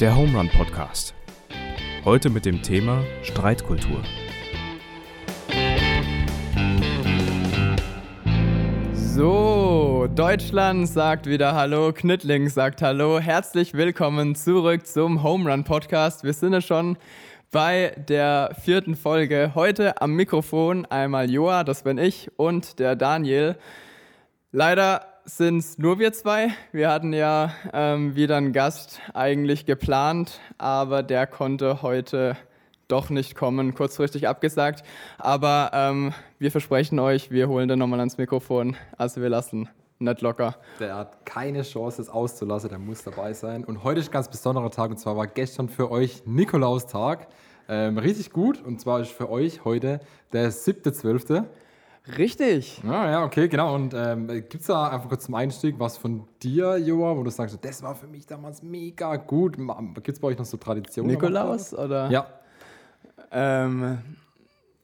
[0.00, 1.12] Der Home Run Podcast.
[2.04, 4.00] Heute mit dem Thema Streitkultur.
[8.92, 13.18] So, Deutschland sagt wieder Hallo, Knittling sagt Hallo.
[13.18, 16.22] Herzlich willkommen zurück zum Home Run Podcast.
[16.22, 16.96] Wir sind ja schon
[17.50, 19.50] bei der vierten Folge.
[19.56, 23.56] Heute am Mikrofon einmal Joa, das bin ich, und der Daniel.
[24.52, 26.48] Leider sind es nur wir zwei.
[26.72, 32.36] Wir hatten ja ähm, wieder einen Gast eigentlich geplant, aber der konnte heute
[32.88, 34.82] doch nicht kommen, kurzfristig abgesagt.
[35.18, 38.76] Aber ähm, wir versprechen euch, wir holen den nochmal ans Mikrofon.
[38.96, 40.56] Also wir lassen nicht locker.
[40.80, 43.64] Der hat keine Chance, es auszulassen, der muss dabei sein.
[43.64, 47.28] Und heute ist ein ganz besonderer Tag und zwar war gestern für euch Nikolaustag.
[47.68, 50.00] Ähm, richtig gut und zwar ist für euch heute
[50.32, 51.44] der 7.12.
[52.16, 52.80] Richtig.
[52.84, 53.74] Ja, ja, okay, genau.
[53.74, 57.30] Und ähm, gibt es da einfach kurz zum Einstieg was von dir, Joa, wo du
[57.30, 59.56] sagst, das war für mich damals mega gut.
[59.56, 61.10] Gibt es bei euch noch so Traditionen?
[61.10, 62.08] Nikolaus oder?
[62.10, 62.26] Ja.
[63.30, 63.98] Ähm,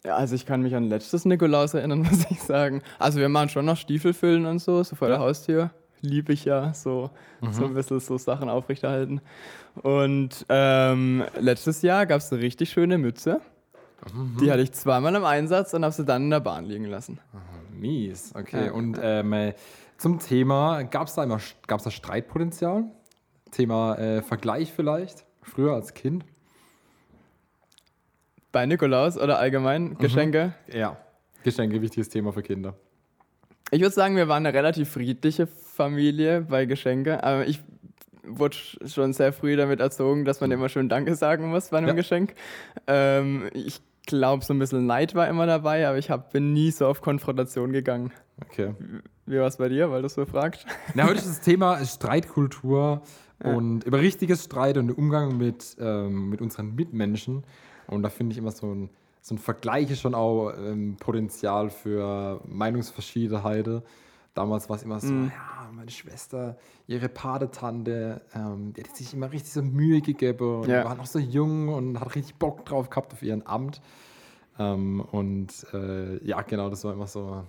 [0.04, 2.82] ja, also ich kann mich an letztes Nikolaus erinnern, muss ich sagen.
[2.98, 5.14] Also wir machen schon noch Stiefel füllen und so, so vor Ja.
[5.16, 5.70] der Haustür.
[6.02, 7.08] Liebe ich ja, so,
[7.50, 9.22] so ein bisschen so Sachen aufrechterhalten.
[9.82, 13.40] Und ähm, letztes Jahr gab es eine richtig schöne Mütze.
[14.40, 17.18] Die hatte ich zweimal im Einsatz und habe sie dann in der Bahn liegen lassen.
[17.72, 18.66] Mies, okay.
[18.66, 18.72] Ja.
[18.72, 19.54] Und ähm, äh,
[19.98, 22.84] zum Thema, gab es da immer gab's da Streitpotenzial?
[23.50, 26.24] Thema äh, Vergleich vielleicht, früher als Kind?
[28.52, 30.54] Bei Nikolaus oder allgemein Geschenke.
[30.72, 30.96] Ja.
[31.42, 32.74] Geschenke, wichtiges Thema für Kinder.
[33.70, 37.24] Ich würde sagen, wir waren eine relativ friedliche Familie bei Geschenke.
[37.24, 37.60] Aber ich
[38.26, 41.88] wurde schon sehr früh damit erzogen, dass man immer schön Danke sagen muss bei einem
[41.88, 41.94] Ja.
[41.94, 42.34] Geschenk.
[42.86, 46.70] Ähm, ich glaube, so ein bisschen Neid war immer dabei, aber ich hab, bin nie
[46.70, 48.12] so auf Konfrontation gegangen.
[48.44, 48.74] Okay.
[49.26, 50.66] Wie war es bei dir, weil du so fragst?
[50.94, 53.02] Na, heute ist das Thema Streitkultur
[53.42, 57.44] und über richtiges Streit und Umgang mit, ähm, mit unseren Mitmenschen.
[57.86, 61.70] Und da finde ich immer so ein, so ein Vergleich ist schon auch ähm, Potenzial
[61.70, 63.82] für Meinungsverschiedenheiten.
[64.34, 66.56] Damals war es immer so, ja, meine Schwester,
[66.88, 70.84] ihre Patentante, ähm, die hat sich immer richtig so Mühe gegeben und Ja.
[70.84, 73.80] war noch so jung und hat richtig Bock drauf gehabt auf ihren Amt.
[74.58, 77.44] Ähm, und äh, ja, genau, das war immer so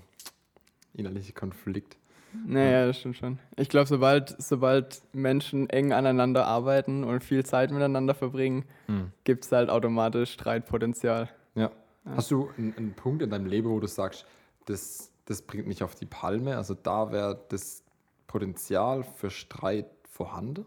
[0.93, 1.97] innerlicher Konflikt.
[2.45, 3.39] Naja, das stimmt schon.
[3.55, 9.11] Ich glaube, sobald, sobald Menschen eng aneinander arbeiten und viel Zeit miteinander verbringen, Mhm.
[9.23, 11.29] gibt es halt automatisch Streitpotenzial.
[11.55, 11.71] Ja.
[12.05, 14.25] Hast du einen, einen Punkt in deinem Leben, wo du sagst,
[14.65, 16.57] das, das bringt mich auf die Palme?
[16.57, 17.83] Also da wäre das
[18.27, 20.65] Potenzial für Streit vorhanden?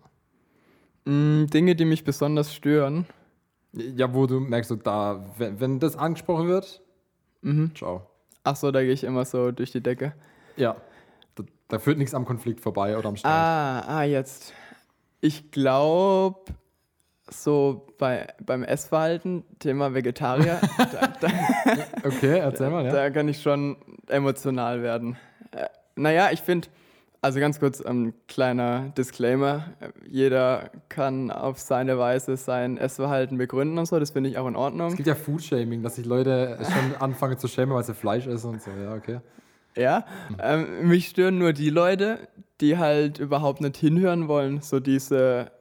[1.05, 3.07] Mm, Dinge, die mich besonders stören.
[3.73, 6.83] Ja, wo du merkst, so da, wenn, wenn das angesprochen wird,
[7.75, 8.07] ciao.
[8.45, 10.15] Ach so, da gehe ich immer so durch die Decke.
[10.57, 10.77] Ja.
[11.35, 13.33] Da, da führt nichts am Konflikt vorbei oder am Streit.
[13.33, 14.55] Ah, ah, jetzt.
[15.21, 16.41] Ich glaube,
[17.31, 21.29] so bei, beim Essverhalten, Thema Vegetarier, da, da,
[22.05, 22.93] Okay, erzähl mal, ja.
[22.93, 23.77] da kann ich schon
[24.09, 25.17] emotional werden.
[25.53, 26.69] Äh, naja, ich finde,
[27.21, 29.65] also ganz kurz ein kleiner Disclaimer.
[30.07, 34.57] Jeder kann auf seine Weise sein Essverhalten begründen und so, das finde ich auch in
[34.57, 34.89] Ordnung.
[34.89, 38.51] Es gibt ja Foodshaming, dass sich Leute schon anfangen zu schämen, weil sie Fleisch essen
[38.51, 38.71] und so.
[38.71, 39.21] Ja, okay.
[39.77, 40.05] Ja,
[40.43, 42.19] ähm, mich stören nur die Leute,
[42.61, 44.61] die halt überhaupt nicht hinhören wollen.
[44.61, 45.53] So diese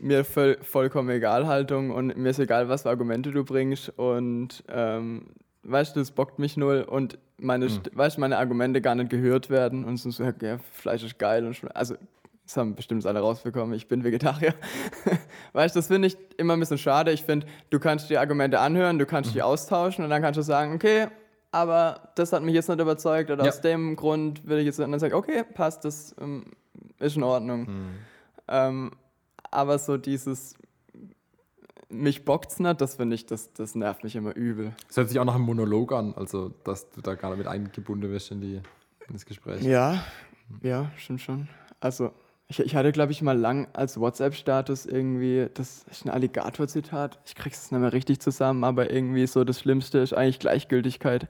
[0.00, 4.62] mir voll, vollkommen egal Haltung und mir ist egal, was für Argumente du bringst und
[4.68, 5.26] ähm,
[5.62, 9.50] weißt du, das bockt mich null und meine, St- weißt, meine Argumente gar nicht gehört
[9.50, 11.96] werden und so, so ja, Fleisch ist geil und also
[12.44, 14.54] das haben bestimmt alle rausbekommen, ich bin Vegetarier.
[15.52, 17.10] weißt du, das finde ich immer ein bisschen schade.
[17.10, 20.42] Ich finde, du kannst die Argumente anhören, du kannst die austauschen und dann kannst du
[20.42, 21.08] sagen, okay,
[21.50, 23.48] aber das hat mich jetzt nicht überzeugt oder Ja.
[23.50, 26.44] aus dem Grund will ich jetzt und dann sagen, okay, passt, das ähm,
[27.00, 27.66] ist in Ordnung.
[28.46, 28.92] Ähm,
[29.50, 30.54] aber so dieses
[31.88, 34.72] mich bockt's nicht, das finde ich, das, das nervt mich immer übel.
[34.88, 38.10] Es hört sich auch nach einem Monolog an, also dass du da nicht mit eingebunden
[38.10, 39.62] wirst in, die, in das Gespräch.
[39.62, 40.02] Ja,
[40.62, 41.48] ja, stimmt schon.
[41.80, 42.10] Also,
[42.48, 47.34] ich, ich hatte, glaube ich, mal lang als WhatsApp-Status irgendwie, das ist ein Alligator-Zitat, ich
[47.34, 51.28] krieg's nicht mehr richtig zusammen, aber irgendwie so das Schlimmste ist eigentlich Gleichgültigkeit.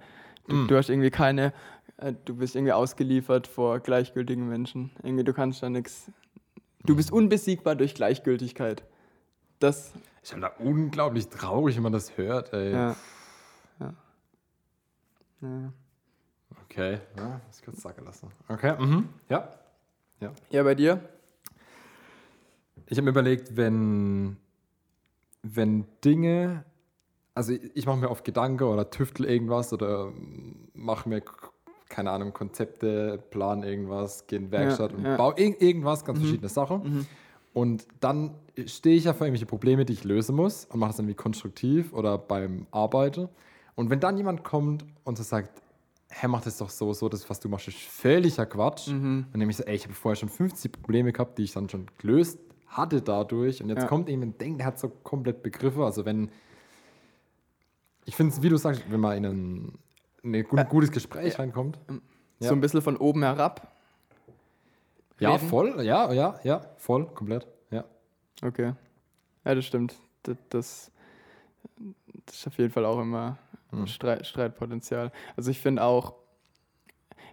[0.49, 1.53] Du, du hast irgendwie keine,
[1.97, 4.93] äh, du bist irgendwie ausgeliefert vor gleichgültigen Menschen.
[5.03, 6.11] Irgendwie, du kannst da nichts.
[6.87, 8.85] Du bist unbesiegbar durch Gleichgültigkeit.
[9.59, 9.93] Das,
[10.23, 12.73] Ist halt da unglaublich traurig, wenn man das hört, ey.
[12.73, 12.97] ja.
[13.81, 13.95] ja.
[15.43, 15.73] ja.
[16.65, 18.29] Okay, ja, das kurz sacken lassen.
[18.49, 19.09] Okay, mhm.
[19.29, 19.51] ja.
[20.21, 20.33] ja.
[20.51, 21.01] Ja, bei dir?
[22.87, 24.37] Ich habe mir überlegt, wenn,
[25.43, 26.65] wenn Dinge,
[27.35, 30.13] also ich, ich mache mir oft Gedanken oder tüftel irgendwas oder
[30.75, 31.23] mache mir,
[31.89, 35.17] keine Ahnung, Konzepte, plan irgendwas, gehe in die Werkstatt und ja.
[35.17, 37.07] baue irg irgendwas, ganz verschiedene Sachen.
[37.53, 38.35] Und dann
[38.67, 41.93] stehe ich ja vor irgendwelche Probleme, die ich lösen muss und mache das irgendwie konstruktiv
[41.93, 43.29] oder beim Arbeiten.
[43.77, 45.63] Und wenn dann jemand kommt und so sagt,
[46.09, 48.89] hey, mach das doch so, so, das, was du machst, ist völliger Quatsch.
[48.89, 49.27] Mhm.
[49.31, 51.69] Dann nehme ich so, ey, ich habe vorher schon 50 Probleme gehabt, die ich dann
[51.69, 52.39] schon gelöst
[52.69, 53.63] hatte dadurch.
[53.63, 53.89] Und jetzt Ja.
[53.89, 55.85] kommt jemand, denkt, der hat so komplett Begriffe.
[55.85, 56.31] Also wenn,
[58.05, 59.79] ich finde es, wie du sagst, wenn man in ein, in
[60.35, 61.79] ein gut, gutes Gespräch reinkommt.
[62.41, 62.49] Ja.
[62.49, 63.73] So ein bisschen von oben herab.
[65.19, 65.49] Ja, reden.
[65.49, 67.85] voll, ja, ja, ja, voll, komplett, ja.
[68.43, 68.75] Okay.
[69.45, 69.95] Ja, das stimmt.
[70.25, 70.93] Das, das,
[72.27, 73.39] das ist auf jeden Fall auch immer
[73.71, 73.87] Hm.
[73.89, 75.11] Streit, Streitpotenzial.
[75.37, 76.15] Also ich finde auch,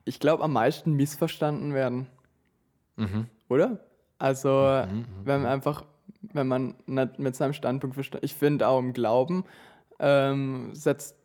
[0.04, 2.08] ich glaube, am meisten missverstanden werden,
[2.96, 3.28] Mhm.
[3.50, 3.80] oder?
[4.20, 5.84] Also, wenn man einfach,
[6.22, 8.24] wenn man nicht mit seinem Standpunkt versteht.
[8.24, 9.44] Ich finde auch im Glauben
[10.00, 11.16] ähm, setzt,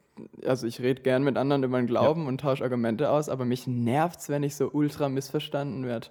[0.44, 3.66] also ich rede gern mit anderen über den Glauben und tausche Argumente aus, aber mich
[3.66, 6.08] nervt's, wenn ich so ultra missverstanden werde.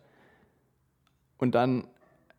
[1.37, 1.87] Und dann,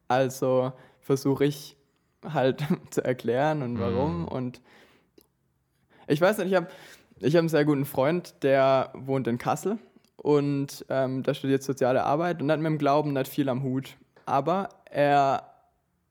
[0.09, 1.77] also versuche ich
[2.25, 4.27] halt zu erklären und warum.
[4.27, 4.61] Und
[6.07, 6.69] ich weiß nicht, ich habe
[7.21, 9.79] ich hab einen sehr guten Freund, der wohnt in Kassel
[10.17, 13.97] und ähm, der studiert soziale Arbeit und hat mit dem Glauben nicht viel am Hut.
[14.25, 15.48] Aber er,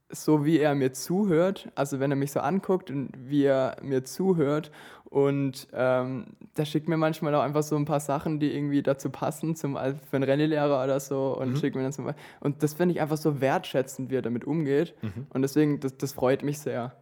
[0.10, 4.06] so wie er mir zuhört, also wenn er mich so anguckt und wie er mir
[4.06, 4.72] zuhört
[5.10, 6.26] und ähm,
[6.58, 9.76] der schickt mir manchmal auch einfach so ein paar Sachen, die irgendwie dazu passen, zum,
[9.76, 12.10] für einen Rallye-Lehrer oder so und schickt mir dann zum
[12.42, 14.94] Und das finde ich einfach so wertschätzend, wie er damit umgeht.
[15.34, 16.94] Und deswegen, das, das freut mich sehr.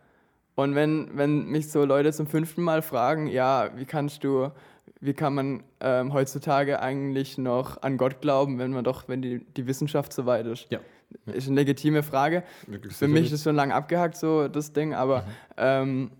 [0.55, 4.51] Und wenn, wenn mich so Leute zum fünften Mal fragen, ja, wie kannst du,
[5.01, 9.39] wie kann man ähm, heutzutage eigentlich noch an Gott glauben, wenn man doch, wenn die,
[9.57, 10.67] die Wissenschaft so weit ist?
[10.69, 10.79] Ja.
[11.25, 12.43] Ist eine legitime Frage.
[12.97, 15.25] Für mich ist es schon lange abgehakt, so das Ding, aber,
[15.57, 16.11] ähm,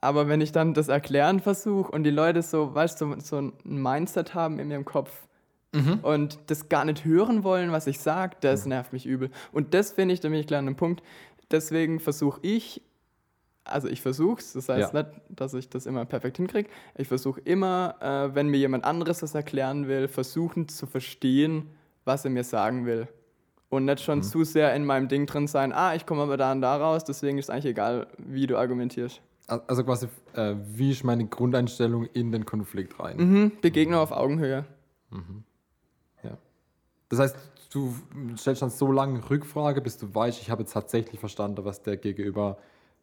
[0.00, 3.38] aber wenn ich dann das erklären versuche und die Leute so, weißt du, so, so
[3.38, 5.26] ein Mindset haben in ihrem Kopf
[6.02, 9.30] und das gar nicht hören wollen, was ich sage, das nervt mich übel.
[9.52, 11.02] Und das finde ich, da bin ich gleich an einem Punkt.
[11.50, 12.80] Deswegen versuche ich,
[13.64, 15.02] also ich versuche es, das heißt Ja.
[15.02, 16.68] nicht, dass ich das immer perfekt hinkriege.
[16.96, 21.70] Ich versuche immer, äh, wenn mir jemand anderes das erklären will, versuchen zu verstehen,
[22.04, 23.08] was er mir sagen will.
[23.68, 26.52] Und nicht schon zu sehr in meinem Ding drin sein, ah, ich komme aber da
[26.52, 29.20] und da raus, deswegen ist eigentlich egal, wie du argumentierst.
[29.48, 33.16] Also quasi, äh, wie ist meine Grundeinstellung in den Konflikt rein?
[33.16, 34.64] Mhm, Begegnung auf Augenhöhe.
[36.22, 36.36] Ja.
[37.08, 37.36] Das heißt,
[37.72, 37.94] du
[38.36, 41.96] stellst dann so lange Rückfrage, bis du weißt, ich habe jetzt tatsächlich verstanden, was der
[41.96, 42.58] Gegenüber,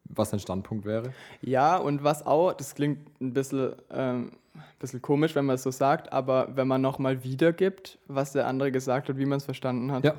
[0.06, 1.14] was sein Standpunkt wäre.
[1.42, 4.32] Ja, und was auch, das klingt ein bisschen, ähm,
[4.80, 8.72] bisschen komisch, wenn man es so sagt, aber wenn man nochmal wiedergibt, was der andere
[8.72, 10.04] gesagt hat, wie man es verstanden hat.
[10.04, 10.16] Ja.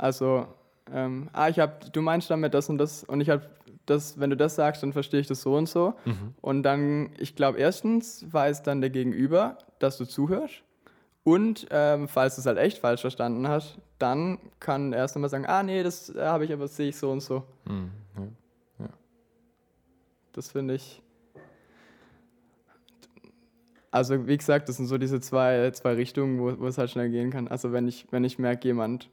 [0.00, 0.46] Also,
[0.90, 3.42] ähm, ah, ich hab, du meinst damit das und das und ich habe
[3.84, 5.94] das, wenn du das sagst, dann verstehe ich das so und so.
[6.40, 10.62] Und dann, ich glaube, erstens weiß dann der Gegenüber, dass du zuhörst.
[11.22, 15.28] Und ähm, falls du es halt echt falsch verstanden hast, dann kann er erst einmal
[15.28, 17.44] sagen, ah nee, das äh, habe ich aber sehe ich so und so.
[17.66, 17.90] Mhm.
[18.78, 18.88] Ja.
[20.32, 21.02] Das finde ich.
[23.90, 27.10] Also wie gesagt, das sind so diese zwei, zwei Richtungen, wo, wo es halt schnell
[27.10, 27.48] gehen kann.
[27.48, 29.10] Also wenn ich, wenn ich merke, jemand,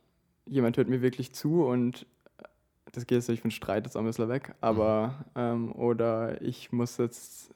[0.49, 2.05] jemand hört mir wirklich zu und
[2.38, 2.44] äh,
[2.91, 6.41] das geht jetzt nicht, ich finde Streit jetzt auch ein bisschen weg, aber ähm, oder
[6.41, 7.51] ich muss jetzt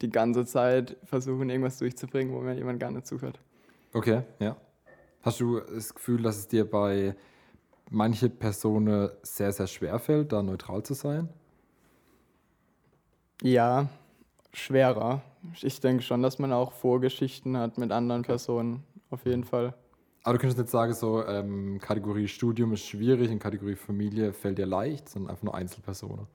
[0.00, 3.38] die ganze Zeit versuchen, irgendwas durchzubringen, wo mir jemand gar nicht zuhört.
[3.92, 4.56] Okay, ja.
[5.22, 7.14] Hast du das Gefühl, dass es dir bei
[7.90, 11.28] manchen Personen sehr, sehr schwer fällt, da neutral zu sein?
[13.42, 13.88] Ja,
[14.52, 15.22] schwerer.
[15.60, 19.74] Ich denke schon, dass man auch Vorgeschichten hat mit anderen Personen, auf jeden Fall.
[20.28, 24.58] Aber du könntest nicht sagen, so ähm, Kategorie Studium ist schwierig und Kategorie Familie fällt
[24.58, 26.26] dir leicht, sondern einfach nur Einzelpersonen.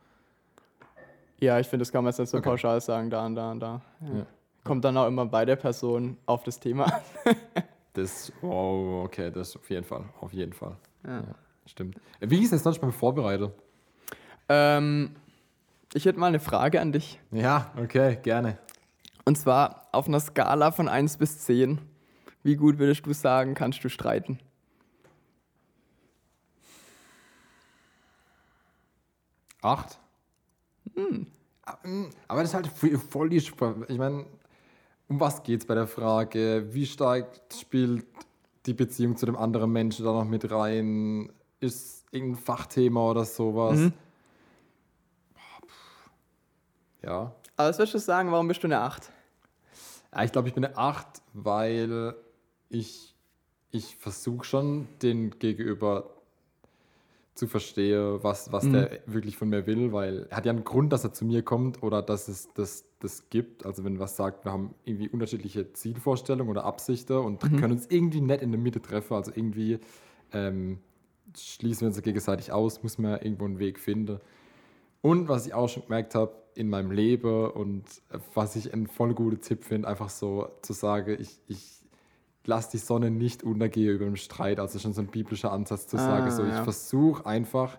[1.39, 2.50] Ja, ich finde, das kann man jetzt nicht so Okay.
[2.50, 3.81] pauschal sagen, da und da und da.
[4.01, 4.17] Ja.
[4.17, 4.25] Ja.
[4.63, 7.01] Kommt dann auch immer bei der Person auf das Thema an.
[7.93, 10.75] Das, oh, okay, das auf jeden Fall, auf jeden Fall.
[11.05, 11.21] Ja.
[11.67, 11.97] Stimmt.
[12.19, 13.51] Wie ist es sonst beim Vorbereiten?
[14.50, 15.12] Ähm,
[15.93, 17.19] ich hätte mal eine Frage an dich.
[17.29, 18.57] Ja, okay, gerne.
[19.25, 21.77] Und zwar auf einer Skala von 1 bis 10.
[22.43, 24.39] Wie gut würdest du sagen, kannst du streiten?
[29.62, 29.97] Acht?
[32.27, 32.67] Aber das ist halt
[33.09, 34.25] voll- die Sp- Ich meine,
[35.07, 36.67] um was geht es bei der Frage?
[36.73, 38.05] Wie stark spielt
[38.65, 41.31] die Beziehung zu dem anderen Menschen da noch mit rein?
[41.62, 43.79] Ist irgendein Fachthema oder sowas?
[43.79, 43.93] Mhm.
[47.03, 47.33] Ja.
[47.55, 49.09] Aber was würdest du sagen, warum bist du eine 8?
[50.13, 52.15] Ja, ich glaube, ich bin eine 8, weil
[52.74, 53.15] ich,
[53.72, 56.10] ich versuche schon, den Gegenüber
[57.36, 60.94] zu verstehen, was, was der wirklich von mir will, weil er hat ja einen Grund,
[60.94, 63.65] dass er zu mir kommt oder dass es das, das gibt.
[63.65, 68.22] Also wenn was sagt, wir haben irgendwie unterschiedliche Zielvorstellungen oder Absichten und können uns irgendwie
[68.22, 69.80] nicht in der Mitte treffen, also irgendwie
[70.32, 70.77] ähm,
[71.36, 74.20] schließen wir uns gegenseitig aus, muss man irgendwo einen Weg finden.
[75.01, 77.84] Und was ich auch schon gemerkt habe in meinem Leben und
[78.36, 81.82] was ich einen voll guten Tipp finde, einfach so zu sagen, ich, ich
[82.45, 84.59] lasse die Sonne nicht untergehen über den Streit.
[84.59, 86.63] Also schon so ein biblischer Ansatz zu Ah, sagen, so ich ja.
[86.63, 87.77] versuche einfach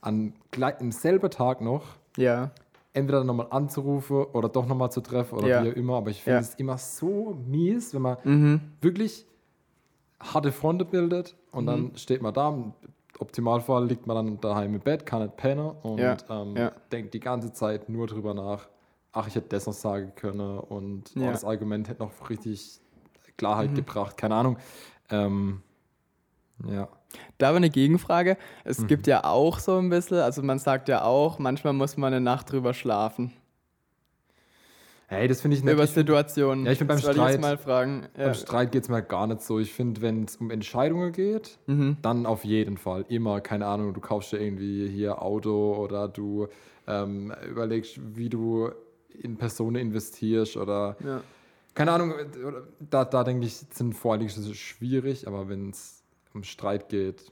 [0.00, 1.82] an gleich, im selben Tag noch
[2.16, 2.50] Ja.
[2.92, 5.64] entweder nochmal anzurufen oder doch nochmal zu treffen oder Ja.
[5.64, 5.96] wie auch immer.
[5.96, 8.60] Aber ich finde es immer so mies, wenn man Mhm.
[8.80, 9.26] wirklich
[10.20, 11.68] harte Fronte bildet und Mhm.
[11.68, 12.48] dann steht man da.
[12.50, 12.72] Im
[13.18, 17.52] Optimalfall liegt man dann daheim im Bett, kann nicht pennen und ähm, denkt die ganze
[17.52, 18.68] Zeit nur drüber nach.
[19.12, 22.80] Ach, ich hätte das noch sagen können und oh, das Argument hätte noch richtig
[23.36, 23.74] Klarheit Mhm.
[23.76, 24.16] gebracht.
[24.16, 24.56] Keine Ahnung.
[25.10, 25.62] Ähm,
[26.68, 26.88] ja.
[27.38, 28.36] Da aber eine Gegenfrage.
[28.64, 28.86] Es Mhm.
[28.88, 32.20] gibt ja auch so ein bisschen, also man sagt ja auch, manchmal muss man eine
[32.20, 33.32] Nacht drüber schlafen.
[35.08, 35.72] Hey, das finde ich nicht.
[35.72, 36.66] Über Situationen.
[36.66, 38.08] Ja, ich find beim ich jetzt Streit- mal fragen.
[38.18, 38.24] Ja.
[38.24, 39.60] beim Streit geht es mir gar nicht so.
[39.60, 41.96] Ich finde, wenn es um Entscheidungen geht, Mhm.
[42.02, 43.04] Dann auf jeden Fall.
[43.08, 46.48] Immer, keine Ahnung, du kaufst dir irgendwie hier Auto oder du
[46.88, 48.70] ähm, überlegst, wie du
[49.20, 51.20] in Personen investierst oder Ja.
[51.76, 52.12] Keine Ahnung,
[52.80, 56.02] da, da denke ich, sind Vorliegende schwierig, aber wenn es
[56.34, 57.30] um Streit geht,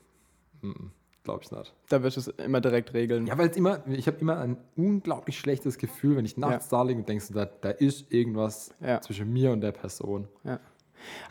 [1.24, 1.74] glaube ich nicht.
[1.88, 3.26] Da wirst du es immer direkt regeln.
[3.26, 6.82] Ja, weil es immer, ich habe immer ein unglaublich schlechtes Gefühl, wenn ich nachts da
[6.82, 9.00] liege und denkst, da, da ist irgendwas Ja.
[9.00, 10.28] zwischen mir und der Person.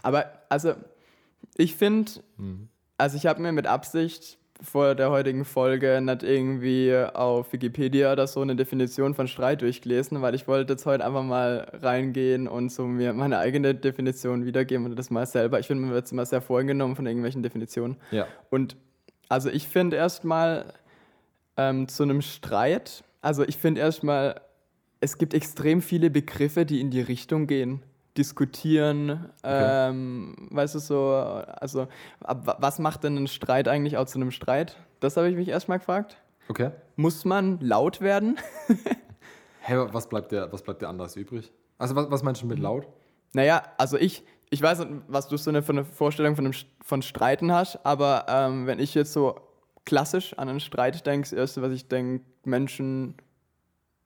[0.02, 0.74] Aber also,
[1.58, 2.68] ich finde, Mhm.
[2.98, 8.28] also ich habe mir mit Absicht vor der heutigen Folge nicht irgendwie auf Wikipedia oder
[8.28, 12.72] so eine Definition von Streit durchgelesen, weil ich wollte jetzt heute einfach mal reingehen und
[12.72, 15.60] so mir meine eigene Definition wiedergeben und das mal selber.
[15.60, 17.98] Ich finde, man wird immer sehr vorgenommen von irgendwelchen Definitionen.
[18.12, 18.28] Ja.
[18.50, 18.78] Und
[19.28, 20.74] also ich finde erstmal
[21.58, 24.42] ähm, zu einem Streit, also ich finde erstmal,
[25.00, 27.84] es gibt extrem viele Begriffe, die in die Richtung gehen.
[28.18, 31.88] Diskutieren, ähm, weißt du so, also
[32.22, 34.78] ab, wa- was macht denn ein Streit eigentlich auch zu einem Streit?
[35.00, 36.18] Das habe ich mich erstmal gefragt.
[36.48, 36.72] Okay.
[36.96, 38.38] Muss man laut werden?
[39.66, 41.54] Hey, was bleibt dir, was bleibt dir anders übrig?
[41.78, 42.86] Also, was, was meinst du mit laut?
[43.32, 46.54] Naja, also ich, ich weiß nicht, was du so eine, für eine Vorstellung von, einem,
[46.82, 49.40] von Streiten hast, aber ähm, wenn ich jetzt so
[49.86, 53.16] klassisch an einen Streit denke, das Erste, was ich denke, Menschen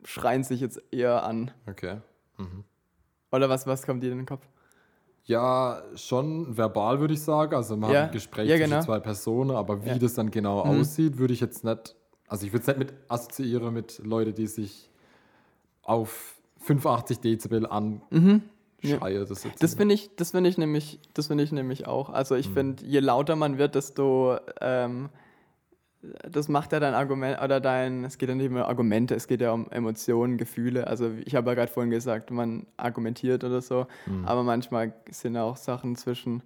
[0.04, 1.50] schreien sich jetzt eher an.
[1.68, 1.98] Okay.
[3.32, 4.46] Oder was, was kommt dir in den Kopf?
[5.26, 7.54] Ja, schon verbal würde ich sagen.
[7.54, 8.82] Also man Ja, hat ein Gespräch ja, zwischen genau.
[8.84, 9.98] zwei Personen, aber wie Ja.
[9.98, 10.80] das dann genau Mhm.
[10.80, 11.96] aussieht, würde ich jetzt nicht.
[12.30, 14.90] Also ich würde es nicht mit assoziieren mit Leuten, die sich
[15.84, 18.02] auf 85 Dezibel anschreien.
[18.10, 18.42] Mhm.
[18.84, 19.26] Ja.
[19.26, 22.10] Das, Das finde ich, das finde ich nämlich, das finde ich nämlich auch.
[22.10, 22.40] Also Mhm.
[22.42, 25.10] ich finde, je lauter man wird, desto ähm,
[26.30, 29.28] das macht ja dein Argument oder dein, es geht ja nicht mehr um Argumente, es
[29.28, 30.88] geht ja um Emotionen, Gefühle.
[30.88, 34.26] Also ich habe ja gerade vorhin gesagt, man argumentiert oder so, Mhm.
[34.26, 36.44] aber manchmal sind ja auch Sachen zwischen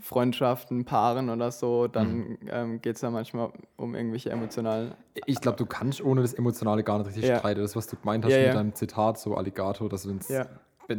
[0.00, 2.38] Freundschaften, Paaren oder so, dann Mhm.
[2.50, 4.92] ähm, geht es ja manchmal um irgendwelche emotionalen.
[5.26, 7.38] ich glaube, du kannst ohne das Emotionale gar nicht richtig Ja.
[7.38, 7.60] streiten.
[7.60, 8.54] Das, was du gemeint hast Ja, mit ja.
[8.54, 10.46] deinem Zitat, so Alligator, dass wenn es Ja,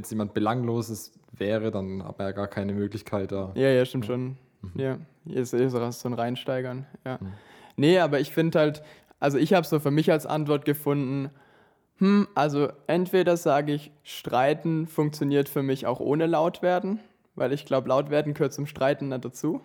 [0.09, 3.51] jemand Belangloses wäre, dann hat man ja gar keine Möglichkeit da.
[3.55, 4.38] ja, ja stimmt schon.
[4.75, 6.88] Ja, hier ist, so ein Reinsteigern.
[7.05, 7.19] Ja.
[7.75, 8.84] Nee, aber ich finde halt,
[9.20, 11.29] also ich habe so für mich als Antwort gefunden,
[11.98, 17.00] hm, also entweder sage ich, Streiten funktioniert für mich auch ohne laut werden,
[17.36, 19.62] weil ich glaube, laut werden gehört zum Streiten nicht dazu.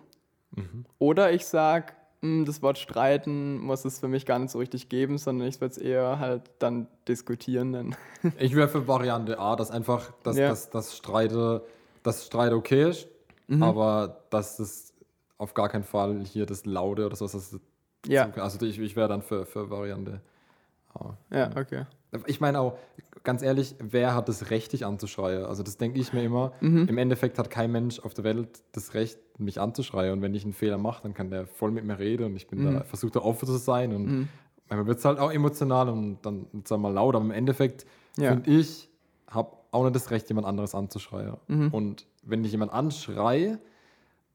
[0.99, 5.17] Oder ich sage, das Wort Streiten muss es für mich gar nicht so richtig geben,
[5.17, 7.95] sondern ich würde es eher halt dann diskutieren nennen.
[8.37, 10.49] Ich wäre für Variante A, dass einfach, dass Ja.
[10.49, 11.63] das, das Streite,
[12.03, 13.07] das Streit okay ist,
[13.47, 13.63] Mhm.
[13.63, 14.93] aber dass es
[15.37, 17.31] auf gar keinen Fall hier das Laute oder sowas.
[17.33, 17.59] Das
[18.07, 20.21] Ja, Also ich, ich wäre dann für, für Variante
[20.93, 21.13] A.
[21.31, 21.85] ja, okay.
[22.25, 22.77] Ich meine auch,
[23.23, 25.45] ganz ehrlich, wer hat das Recht, dich anzuschreien?
[25.45, 26.51] Also das denke ich mir immer.
[26.59, 26.87] Mhm.
[26.89, 30.11] Im Endeffekt hat kein Mensch auf der Welt das Recht, mich anzuschreien.
[30.13, 32.47] Und wenn ich einen Fehler mache, dann kann der voll mit mir reden und ich
[32.47, 32.73] bin Mhm.
[32.73, 33.93] da, versuche da offen zu sein.
[33.95, 34.27] Und
[34.67, 37.15] manchmal wird es halt auch emotional und dann sagen wir mal laut.
[37.15, 37.85] Aber im Endeffekt
[38.17, 38.31] Ja.
[38.33, 38.89] finde ich,
[39.29, 41.37] habe auch nicht das Recht, jemand anderes anzuschreien.
[41.47, 41.69] Mhm.
[41.69, 43.59] Und wenn ich jemand anschreie,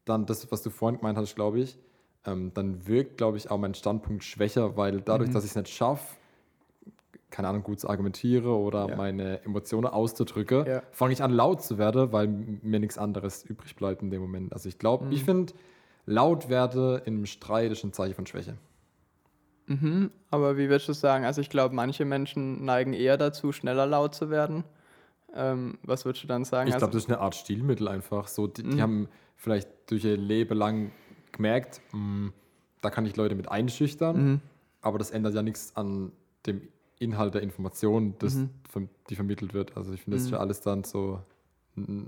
[0.06, 1.78] dann das, was du vorhin gemeint hast, glaube ich,
[2.26, 5.02] ähm, dann wirkt, glaube ich, auch mein Standpunkt schwächer, weil Mhm.
[5.04, 6.16] dadurch, dass ich es nicht schaffe,
[7.30, 8.96] keine Ahnung, gut zu argumentieren oder Ja.
[8.96, 10.82] meine Emotionen auszudrücken, Ja.
[10.92, 14.52] fange ich an laut zu werden, weil mir nichts anderes übrig bleibt in dem Moment.
[14.52, 15.12] Also ich glaube, Mhm.
[15.12, 15.52] ich finde,
[16.06, 18.56] laut werde einem Streit ist ein Zeichen von Schwäche.
[19.66, 21.24] Mhm, aber wie würdest du sagen?
[21.24, 24.62] Also ich glaube, manche Menschen neigen eher dazu, schneller laut zu werden.
[25.34, 26.68] Ähm, was würdest du dann sagen?
[26.68, 28.28] Ich Also- glaube, das ist eine Art Stilmittel einfach.
[28.28, 28.80] So, die, die Mhm.
[28.80, 30.92] haben vielleicht durch ihr Leben lang
[31.36, 32.32] gemerkt, mh,
[32.80, 34.40] da kann ich Leute mit einschüchtern, Mhm.
[34.82, 36.12] aber das ändert ja nichts an
[36.46, 36.62] dem
[36.98, 38.50] Inhalt der Information, das, Mhm.
[39.10, 39.76] die vermittelt wird.
[39.76, 40.34] Also ich finde, das ist Mhm.
[40.34, 41.20] ja alles dann so,
[41.76, 42.02] mm,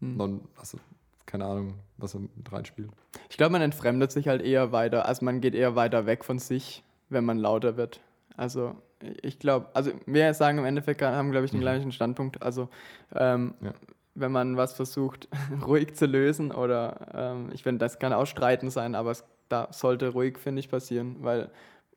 [0.00, 0.78] non, also
[1.26, 2.90] keine Ahnung, was er mit reinspielt.
[3.30, 6.38] Ich glaube, man entfremdet sich halt eher weiter, also man geht eher weiter weg von
[6.38, 8.00] sich, wenn man lauter wird.
[8.36, 8.74] Also
[9.22, 12.42] ich glaube, also wir sagen im Endeffekt haben, glaube ich, den gleichen Standpunkt.
[12.42, 12.68] Also
[13.14, 13.72] ähm, Ja.
[14.14, 15.28] Wenn man was versucht,
[15.66, 19.68] ruhig zu lösen oder ähm, ich finde, das kann auch Streiten sein, aber es da
[19.72, 21.50] sollte ruhig, finde ich, passieren, weil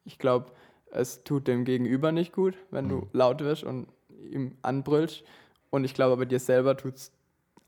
[0.03, 0.51] ich glaube,
[0.91, 3.87] es tut dem Gegenüber nicht gut, wenn du laut wirst und
[4.29, 5.23] ihm anbrüllst.
[5.69, 7.11] Und ich glaube, aber dir selber tut es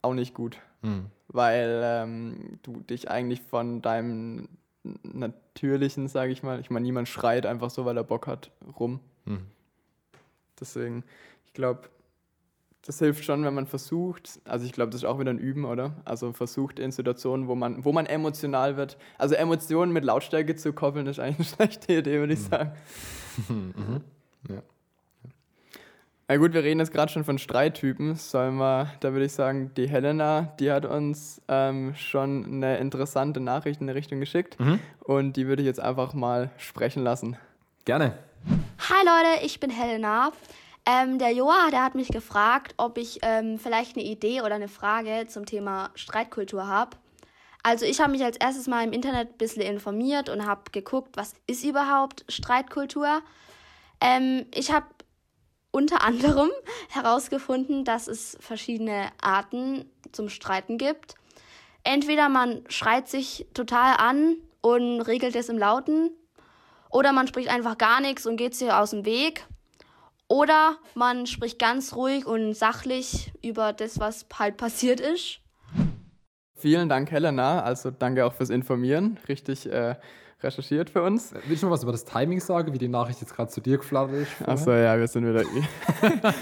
[0.02, 1.08] auch nicht gut Mhm.
[1.28, 4.48] weil ähm, du dich eigentlich von deinem
[5.04, 9.00] natürlichen, sage ich mal, ich meine, niemand schreit einfach so, weil er Bock hat, rum.
[9.26, 9.46] Mhm.
[10.60, 11.04] Deswegen,
[11.46, 11.90] ich glaube,
[12.86, 15.66] das hilft schon, wenn man versucht, also ich glaube, das ist auch wieder ein Üben,
[15.66, 15.96] oder?
[16.06, 18.98] Also versucht in Situationen, wo man, wo man emotional wird.
[19.18, 22.72] Also Emotionen mit Lautstärke zu koppeln, ist eigentlich eine schlechte Idee, würde ich sagen.
[24.48, 24.62] Ja.
[26.30, 28.16] Na gut, wir reden jetzt gerade schon von Streittypen.
[28.16, 33.42] Sollen wir, da würde ich sagen, die Helena, die hat uns ähm, schon eine interessante
[33.42, 34.58] Nachricht in eine Richtung geschickt.
[35.00, 37.36] Und die würde ich jetzt einfach mal sprechen lassen.
[37.84, 38.18] Gerne.
[38.90, 40.32] Hi Leute, ich bin Helena.
[40.90, 44.68] Ähm, der Joa, der hat mich gefragt, ob ich ähm, vielleicht eine Idee oder eine
[44.68, 46.98] Frage zum Thema Streitkultur habe.
[47.62, 51.16] Also ich habe mich als erstes mal im Internet ein bisschen informiert und habe geguckt,
[51.16, 53.22] was ist überhaupt Streitkultur.
[54.02, 54.88] Ähm, ich habe
[55.70, 56.50] unter anderem
[56.90, 61.14] herausgefunden, dass es verschiedene Arten zum Streiten gibt.
[61.84, 66.10] Entweder man schreit sich total an und regelt es im Lauten,
[66.90, 69.46] oder man spricht einfach gar nichts und geht sich aus dem Weg.
[70.30, 75.40] Oder man spricht ganz ruhig und sachlich über das, was halt passiert ist.
[76.56, 77.64] Vielen Dank, Helena.
[77.64, 79.18] Also danke auch fürs Informieren.
[79.28, 79.96] Richtig äh,
[80.42, 81.34] recherchiert für uns.
[81.48, 83.78] Willst du noch was über das Timing sagen, wie die Nachricht jetzt gerade zu dir
[83.78, 84.48] geflattert ist?
[84.48, 85.44] Achso, ja, wir sind wieder.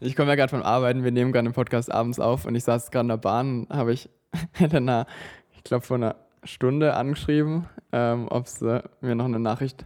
[0.00, 1.02] ich komme ja gerade vom Arbeiten.
[1.02, 3.92] Wir nehmen gerade den Podcast abends auf und ich saß gerade in der Bahn, habe
[3.92, 4.08] ich
[4.52, 5.06] Helena,
[5.52, 9.84] ich glaube, vor einer Stunde angeschrieben, ähm, ob sie mir noch eine Nachricht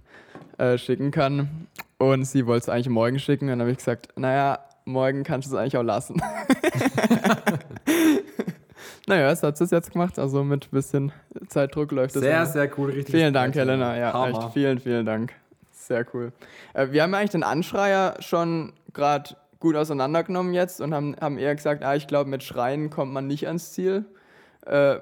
[0.58, 1.66] äh, schicken kann.
[1.98, 3.46] Und sie wollte es eigentlich morgen schicken.
[3.46, 6.20] Und dann habe ich gesagt, naja, morgen kannst du es eigentlich auch lassen.
[9.06, 10.18] naja, es hat es jetzt gemacht.
[10.18, 11.12] Also mit ein bisschen
[11.48, 12.22] Zeitdruck läuft es.
[12.22, 12.46] Sehr, immer.
[12.46, 13.14] sehr cool, richtig.
[13.14, 13.96] Vielen Dank, Helena.
[13.96, 14.44] Ja, Hammer.
[14.44, 15.32] echt vielen, vielen Dank.
[15.72, 16.32] Sehr cool.
[16.74, 21.54] Äh, wir haben eigentlich den Anschreier schon gerade gut auseinandergenommen jetzt und haben, haben eher
[21.54, 24.04] gesagt, ah, ich glaube, mit Schreien kommt man nicht ans Ziel.
[24.66, 24.96] Äh,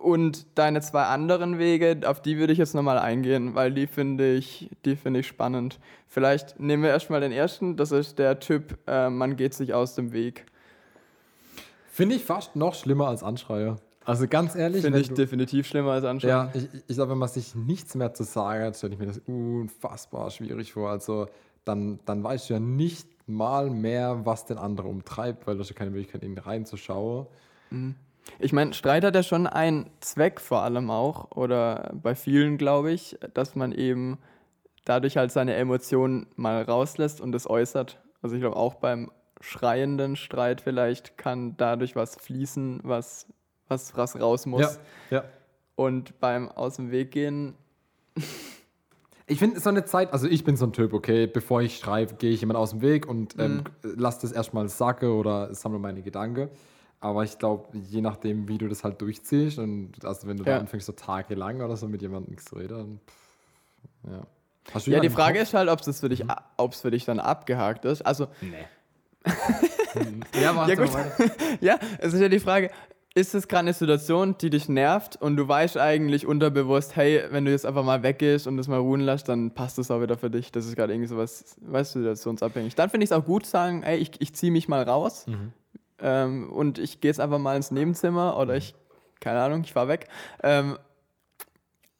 [0.00, 4.32] und deine zwei anderen Wege, auf die würde ich jetzt nochmal eingehen, weil die finde
[4.34, 5.78] ich, die finde ich spannend.
[6.08, 9.94] Vielleicht nehmen wir erstmal den ersten, das ist der Typ, äh, man geht sich aus
[9.94, 10.46] dem Weg.
[11.92, 13.76] Finde ich fast noch schlimmer als Anschreier.
[14.04, 16.30] Also ganz ehrlich, Finde ich du- definitiv schlimmer als Anschreien.
[16.30, 19.06] Ja, ich, ich glaube, wenn man sich nichts mehr zu sagen hat, stelle ich mir
[19.06, 20.90] das unfassbar schwierig vor.
[20.90, 21.26] Also
[21.64, 25.68] dann, dann weißt du ja nicht mal mehr, was den anderen umtreibt, weil du hast
[25.68, 27.26] ja keine Möglichkeit, in ihn reinzuschauen.
[28.40, 32.90] Ich meine, Streit hat ja schon einen Zweck vor allem auch, oder bei vielen glaube
[32.92, 34.18] ich, dass man eben
[34.84, 38.00] dadurch halt seine Emotionen mal rauslässt und es äußert.
[38.22, 43.26] Also ich glaube auch beim schreienden Streit vielleicht kann dadurch was fließen, was,
[43.68, 44.78] was, was raus muss.
[45.10, 45.24] Ja, ja.
[45.76, 47.54] Und beim Aus dem Weg gehen,
[49.30, 52.14] Ich finde so eine Zeit, also ich bin so ein Typ, okay, bevor ich schreibe,
[52.14, 56.02] gehe ich jemand aus dem Weg und ähm, lasse das erstmal sacke oder sammle meine
[56.02, 56.48] Gedanken.
[57.00, 60.54] Aber ich glaube, je nachdem, wie du das halt durchziehst und also wenn du Ja.
[60.56, 63.00] da anfängst, so tagelang oder so mit jemandem zu reden,
[64.04, 64.26] dann ja.
[64.74, 65.48] Hast du ja, die Frage Kopf?
[65.48, 66.22] ist halt, ob es für dich,
[66.70, 68.02] es für dich dann abgehakt ist.
[68.02, 68.28] Also
[70.40, 70.90] Ja, mach Ja, gut.
[71.60, 72.70] Ja, es ist ja die Frage,
[73.14, 77.44] ist es gerade eine Situation, die dich nervt und du weißt eigentlich unterbewusst, hey, wenn
[77.44, 80.16] du jetzt einfach mal weggehst und das mal ruhen lässt, dann passt das auch wieder
[80.16, 80.52] für dich.
[80.52, 82.76] Das ist gerade irgendwie sowas, weißt du, situationsabhängig.
[82.76, 85.26] Dann finde ich es auch gut zu sagen, hey, ich, ich ziehe mich mal raus
[86.02, 88.74] ähm, und ich gehe jetzt einfach mal ins Nebenzimmer oder ich,
[89.20, 90.08] keine Ahnung, ich fahre weg.
[90.42, 90.78] Ähm,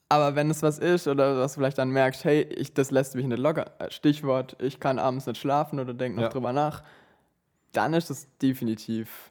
[0.09, 3.15] aber wenn es was ist oder was du vielleicht dann merkst, hey, ich, das lässt
[3.15, 6.29] mich nicht locker, äh, Stichwort, ich kann abends nicht schlafen oder denke noch Ja.
[6.31, 6.83] drüber nach,
[7.73, 9.31] dann ist es definitiv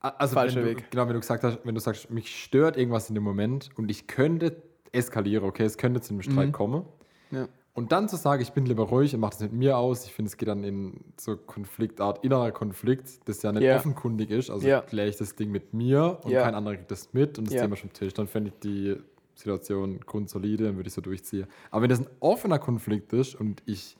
[0.00, 0.90] Also Falscher du, Weg.
[0.90, 3.90] Genau, wenn du gesagt hast, wenn du sagst, mich stört irgendwas in dem Moment und
[3.90, 6.84] ich könnte eskalieren, okay, es könnte zu einem Streit kommen.
[7.30, 7.48] Ja.
[7.76, 10.12] Und dann zu sagen, ich bin lieber ruhig und mache das mit mir aus, ich
[10.12, 13.76] finde, es geht dann in so Konfliktart, innerer Konflikt, das ja nicht Ja.
[13.76, 14.48] offenkundig ist.
[14.50, 14.80] Also Ja.
[14.80, 16.42] kläre ich das Ding mit mir und Ja.
[16.42, 17.60] kein anderer kriegt das mit und das.
[17.60, 18.14] Thema ist vom Tisch.
[18.14, 18.96] Dann fände ich die
[19.34, 21.46] Situation grundsolide, dann würde ich so durchziehen.
[21.70, 23.96] Aber wenn das ein offener Konflikt ist und ich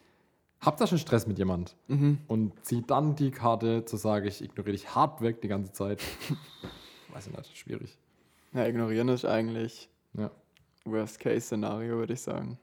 [0.60, 2.18] habe da schon Stress mit jemand Mhm.
[2.28, 6.00] und ziehe dann die Karte zu sagen, ich ignoriere dich hart weg die ganze Zeit,
[7.12, 7.98] weiß ich nicht, schwierig.
[8.54, 10.30] Ja, ignorieren ist eigentlich Ja.
[10.86, 12.58] Worst-Case-Szenario, würde ich sagen.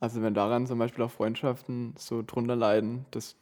[0.00, 3.36] Also wenn daran zum Beispiel auch Freundschaften so drunter leiden, das,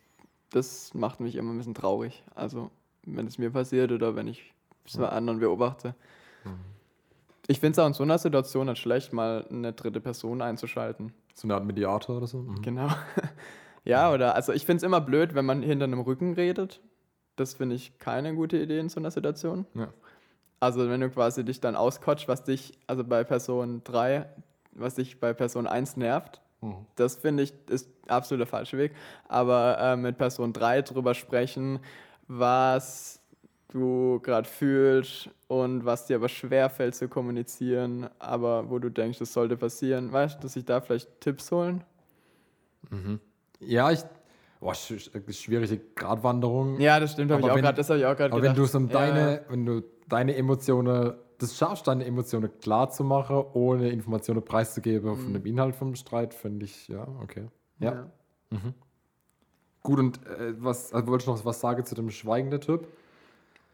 [0.51, 2.23] das macht mich immer ein bisschen traurig.
[2.35, 2.71] Also
[3.05, 4.53] wenn es mir passiert oder wenn ich
[4.97, 5.95] bei anderen beobachte.
[7.47, 11.13] Ich finde es auch in so einer Situation nicht schlecht, mal eine dritte Person einzuschalten.
[11.35, 12.39] So eine Art Mediator oder so.
[12.39, 12.63] Mhm.
[12.63, 12.89] Genau.
[13.85, 16.81] ja, oder also ich finde es immer blöd, wenn man hinter einem Rücken redet.
[17.37, 19.65] Das finde ich keine gute Idee in so einer Situation.
[19.75, 19.89] Ja.
[20.61, 24.29] Also wenn du quasi dich dann auskotzt, was dich, also bei Person 3,
[24.73, 26.87] was dich bei Person 1 nervt, Mhm.
[26.97, 28.93] das finde ich ist absolut der falsche Weg.
[29.29, 31.79] Aber äh, mit Person 3 drüber sprechen,
[32.27, 33.21] was
[33.71, 39.33] du gerade fühlst und was dir aber schwerfällt zu kommunizieren, aber wo du denkst, das
[39.33, 40.11] sollte passieren.
[40.13, 41.85] Weißt du, dass sich da vielleicht Tipps holen?
[43.61, 44.01] Ja, ich.
[44.61, 46.81] Boah, sch- sch- schwierige Gratwanderung.
[46.81, 48.57] Ja, das stimmt, habe ich Aber auch gerade, das habe ich auch gerade Aber gedacht.
[48.57, 52.91] wenn du so um Ja, deine, wenn du deine Emotionen, das schaffst, deine Emotionen klar
[52.91, 55.17] zu machen, ohne Informationen preiszugeben Mhm.
[55.17, 57.47] von dem Inhalt vom Streit, finde ich, ja, okay.
[57.79, 57.93] Ja.
[58.51, 58.59] ja.
[59.83, 62.87] Gut, und äh, was, also wolltest du noch was sagen zu dem schweigenden Typ?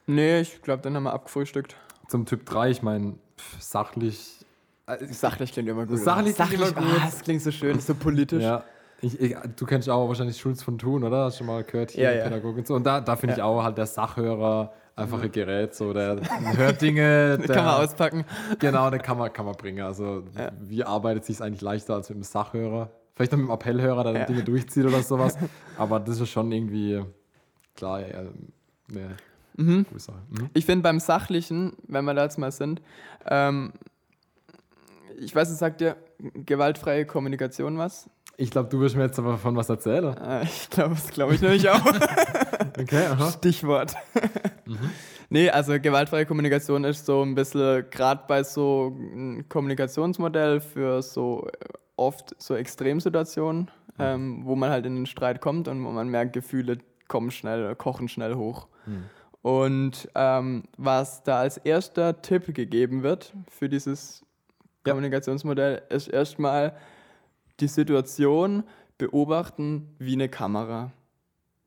[0.06, 1.76] Nee, ich glaube, den haben wir abgefrühstückt.
[2.08, 3.14] Zum Typ 3, ich meine,
[3.58, 4.44] sachlich.
[4.86, 5.98] Äh, Sachlich klingt immer gut.
[5.98, 6.84] Sachlich klingt immer gut.
[7.00, 8.42] Ah, das klingt so schön, so politisch.
[8.42, 8.64] Ja.
[9.00, 11.24] Ich, ich, du kennst auch wahrscheinlich Schulz von Thun, oder?
[11.24, 12.24] Hast du schon mal gehört hier, Ja, ja.
[12.24, 12.74] Pädagogik und so.
[12.74, 13.44] Und da, da finde ich Ja.
[13.46, 16.16] auch halt der Sachhörer einfach ein Gerät, so der
[16.56, 17.38] hört Dinge.
[17.38, 18.24] Der, kann man auspacken.
[18.58, 19.84] Genau, den kann man, kann man bringen.
[19.84, 20.52] Also Ja.
[20.60, 22.90] wie arbeitet sich eigentlich leichter als mit dem Sachhörer?
[23.14, 24.24] Vielleicht noch mit dem Appellhörer, der Ja.
[24.26, 25.36] Dinge durchzieht oder sowas.
[25.78, 27.04] Aber das ist schon irgendwie
[27.76, 29.16] klar, ja, eine
[29.56, 29.86] Mhm.
[30.30, 30.50] Mhm.
[30.52, 32.82] Ich finde beim Sachlichen, wenn wir da jetzt mal sind,
[33.24, 33.72] ähm,
[35.16, 38.10] ich weiß, es sagt dir gewaltfreie Kommunikation was.
[38.36, 40.16] Ich glaube, du wirst mir jetzt aber von was erzählen.
[40.16, 41.80] Äh, ich glaube, das glaube ich nämlich auch.
[42.76, 43.30] Okay, aha.
[43.30, 43.94] Stichwort.
[45.30, 51.46] Nee, also gewaltfreie Kommunikation ist so ein bisschen, gerade bei so einem Kommunikationsmodell für so
[51.48, 56.08] äh, oft so Extremsituationen, ähm, wo man halt in den Streit kommt und wo man
[56.08, 58.66] merkt, Gefühle kommen schnell, kochen schnell hoch.
[59.42, 64.24] Und ähm, was da als erster Tipp gegeben wird für dieses
[64.86, 64.92] Ja.
[64.92, 66.74] Kommunikationsmodell, ist erstmal
[67.60, 68.64] die Situation
[68.98, 70.92] beobachten wie eine Kamera.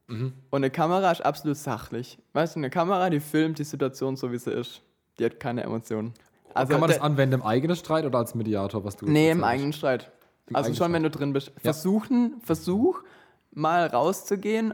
[0.07, 0.33] Mhm.
[0.49, 2.17] Und eine Kamera ist absolut sachlich.
[2.33, 4.81] Weißt du, eine Kamera, die filmt die Situation so, wie sie ist.
[5.19, 6.13] Die hat keine Emotionen.
[6.53, 9.43] Also kann man das anwenden im eigenen Streit oder als Mediator, was du Nee, im
[9.43, 10.11] eigenen Streit.
[10.47, 10.93] Im also schon, Streit.
[10.93, 11.49] wenn du drin bist.
[11.49, 11.53] Ja.
[11.61, 13.03] Versuchen, versuch
[13.51, 14.73] mal rauszugehen.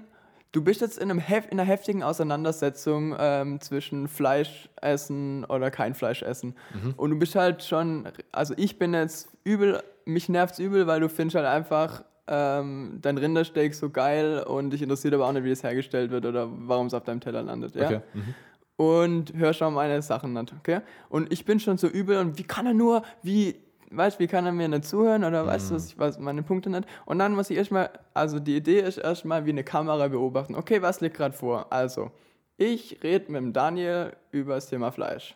[0.52, 5.72] Du bist jetzt in, einem hef in einer heftigen Auseinandersetzung ähm, zwischen Fleisch essen oder
[5.72, 6.56] kein Fleisch essen.
[6.74, 6.93] Mhm.
[6.96, 11.10] Und du bist halt schon, also ich bin jetzt übel, mich nervt's übel, weil du
[11.10, 15.51] findest halt einfach ähm, dein Rindersteak so geil und dich interessiert aber auch nicht, wie
[15.51, 17.75] es hergestellt wird oder warum es auf deinem Teller landet.
[17.75, 17.86] Ja?
[17.86, 18.01] Okay.
[18.13, 18.36] Mhm.
[18.77, 20.81] und hör schon meine Sachen nicht, okay?
[21.09, 23.55] Und ich bin schon so übel und wie kann er nur, wie,
[23.91, 26.69] weißt wie kann er mir nicht zuhören oder weißt du, was ich weiß meine Punkte
[26.69, 26.88] nicht?
[27.05, 30.55] Und dann muss ich erstmal, also die Idee ist erstmal wie eine Kamera beobachten.
[30.55, 31.67] Okay, was liegt gerade vor?
[31.71, 32.12] Also,
[32.57, 35.36] ich rede mit dem Daniel über das Thema Fleisch.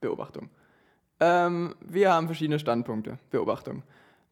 [0.00, 0.48] Beobachtung.
[1.20, 3.18] Ähm, wir haben verschiedene Standpunkte.
[3.30, 3.82] Beobachtung.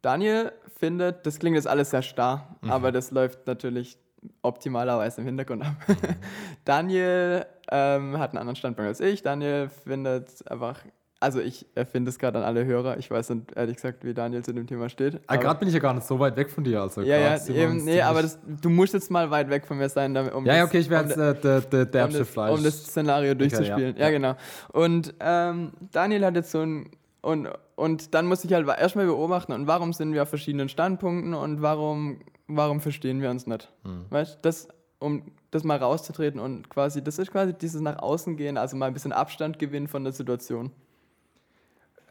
[0.03, 3.99] Daniel findet, das klingt jetzt alles sehr starr, aber das läuft natürlich
[4.43, 5.75] optimalerweise im Hintergrund ab.
[6.65, 9.23] Daniel ähm, hat einen anderen Standpunkt als ich.
[9.23, 10.81] Daniel findet einfach,
[11.21, 12.99] also ich erfinde es gerade an alle Hörer.
[12.99, 15.21] Ich weiß nicht ehrlich gesagt, wie Daniel zu dem Thema steht.
[15.27, 16.81] Ah, gerade bin ich ja gar nicht so weit weg von dir.
[16.83, 19.89] Also ja, ja, eben, nee, aber das, du musst jetzt mal weit weg von mir
[19.89, 21.91] sein, damit, um Ja, ja, das- okay, ich werde um jetzt äh, der, der um
[21.93, 22.59] derbste das, Fleisch.
[22.59, 23.95] um das Szenario durchzuspielen.
[23.97, 24.01] ja.
[24.01, 24.11] ja, Ja.
[24.11, 24.35] genau.
[24.73, 26.91] Und ähm, Daniel hat jetzt so ein.
[27.23, 31.35] Und, und dann muss ich halt erstmal beobachten, und warum sind wir auf verschiedenen Standpunkten
[31.35, 33.71] und warum, warum verstehen wir uns nicht?
[33.85, 34.07] Hm.
[34.09, 38.57] Weißt das, um das mal rauszutreten und quasi, das ist quasi dieses nach außen gehen,
[38.57, 40.73] also mal ein bisschen Abstand gewinnen von der Situation.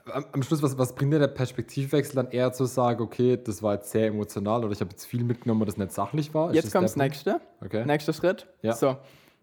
[0.05, 3.63] am, am Schluss, was, was bringt dir der Perspektivwechsel dann eher zu sagen, okay, das
[3.63, 6.49] war jetzt sehr emotional oder ich habe jetzt viel mitgenommen, das nicht sachlich war?
[6.49, 7.41] Ist Jetzt das kommt das nächste.
[7.63, 7.83] Okay.
[7.85, 8.45] Nächster Schritt.
[8.61, 8.73] Ja.
[8.73, 8.97] So,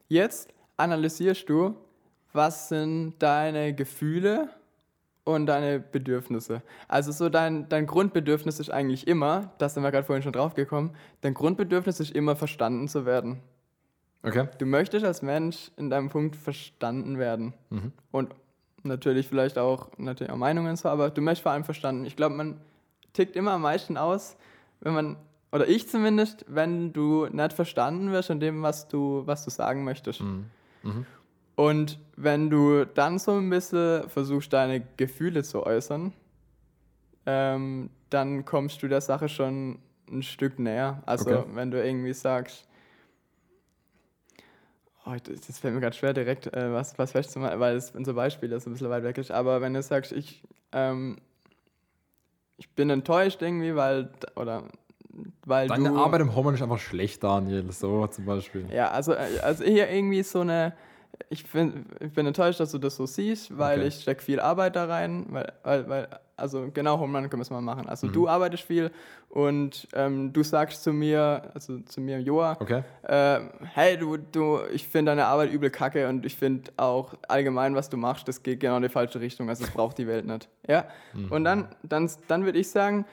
[0.08, 1.74] jetzt analysierst du,
[2.32, 4.50] was sind deine Gefühle
[5.24, 6.62] und deine Bedürfnisse.
[6.88, 10.54] Also so dein, dein Grundbedürfnis ist eigentlich immer, da sind wir gerade vorhin schon drauf
[10.54, 13.40] gekommen, dein Grundbedürfnis ist immer verstanden zu werden.
[14.24, 14.48] Okay.
[14.58, 17.54] Du möchtest als Mensch in deinem Punkt verstanden werden.
[17.70, 17.92] Mhm.
[18.10, 18.34] Und
[18.82, 22.04] natürlich vielleicht auch, natürlich auch Meinungen so, aber du möchtest vor allem verstanden.
[22.04, 22.60] Ich glaube, man
[23.12, 24.36] tickt immer am meisten aus,
[24.80, 25.16] wenn man,
[25.50, 29.84] oder ich zumindest, wenn du nicht verstanden wirst in dem, was du, was du sagen
[29.84, 30.20] möchtest.
[30.20, 30.46] Mhm.
[30.82, 31.06] Mhm.
[31.54, 36.12] Und wenn du dann so ein bisschen versuchst, deine Gefühle zu äußern,
[37.26, 39.78] ähm, dann kommst du der Sache schon
[40.10, 41.02] ein Stück näher.
[41.06, 41.44] Also Okay.
[41.54, 42.66] wenn du irgendwie sagst,
[45.06, 48.14] oh, das, das fällt mir gerade schwer direkt äh, was, was festzumachen, weil es unser
[48.14, 49.30] Beispiel das ein bisschen weit weg ist.
[49.30, 51.18] Aber wenn du sagst, ich, ähm,
[52.56, 54.64] ich bin enttäuscht irgendwie, weil, oder
[55.44, 55.96] weil Deine du...
[55.96, 57.70] Arbeit im Homeoffice ist einfach schlecht, Daniel.
[57.72, 58.66] So zum Beispiel.
[58.72, 60.74] Ja, also, äh, also hier irgendwie so eine,
[61.28, 63.88] ich, find, ich bin enttäuscht, dass du das so siehst, weil Okay.
[63.88, 67.44] ich stecke viel Arbeit da rein, weil, weil, weil also genau, Home Run können wir
[67.44, 67.88] es mal machen.
[67.88, 68.12] Also Mhm.
[68.12, 68.90] du arbeitest viel
[69.28, 72.82] und ähm, du sagst zu mir, also zu mir, Joa, Okay.
[73.04, 73.40] äh,
[73.74, 77.88] hey, du, du, ich finde deine Arbeit übel kacke und ich finde auch allgemein, was
[77.90, 79.48] du machst, das geht genau in die falsche Richtung.
[79.48, 80.48] Also, das braucht die Welt nicht.
[80.66, 80.86] Ja?
[81.30, 83.04] Und dann, dann, dann würde ich sagen,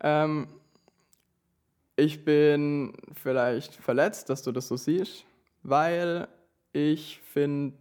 [0.00, 0.46] ähm,
[1.96, 5.24] ich bin vielleicht verletzt, dass du das so siehst,
[5.64, 6.28] weil
[6.72, 7.74] ich finde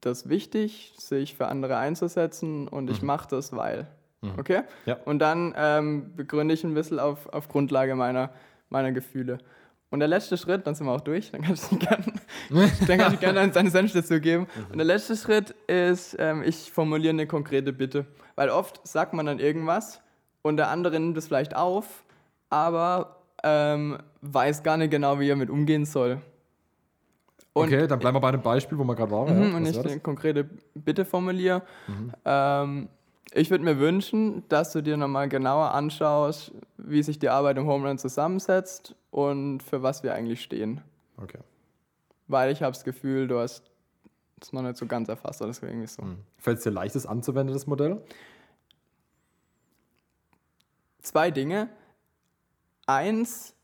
[0.00, 3.86] das wichtig, sich für andere einzusetzen und ich mache das, weil.
[4.38, 4.62] Okay?
[4.86, 4.96] Ja.
[5.04, 8.30] Und dann ähm, begründe ich ein bisschen auf, auf Grundlage meiner,
[8.68, 9.38] meiner Gefühle.
[9.90, 12.04] Und der letzte Schritt, dann sind wir auch durch, dann kannst du gerne
[12.86, 14.48] dann kann ich gerne deine Senf dazu geben.
[14.70, 18.06] Und der letzte Schritt ist, ähm, ich formuliere eine konkrete Bitte.
[18.34, 20.00] Weil oft sagt man dann irgendwas
[20.42, 22.04] und der andere nimmt es vielleicht auf,
[22.50, 26.20] aber ähm, weiß gar nicht genau, wie er mit umgehen soll.
[27.54, 29.36] Und, okay, dann bleiben wir bei dem Beispiel, wo wir gerade waren.
[29.36, 29.56] Mhm, ja.
[29.56, 31.62] und ich eine konkrete Bitte formuliere.
[32.24, 32.88] Ähm,
[33.32, 37.66] ich würde mir wünschen, dass du dir nochmal genauer anschaust, wie sich die Arbeit im
[37.66, 40.80] Homeland zusammensetzt und für was wir eigentlich stehen.
[41.16, 41.38] Okay.
[42.26, 43.70] Weil ich habe das Gefühl, du hast
[44.40, 46.02] es noch nicht so ganz erfasst oder war irgendwie so.
[46.38, 48.02] Fällt es dir leicht, das anzuwenden, das Modell?
[51.02, 51.68] Zwei Dinge.
[52.86, 53.54] Eins,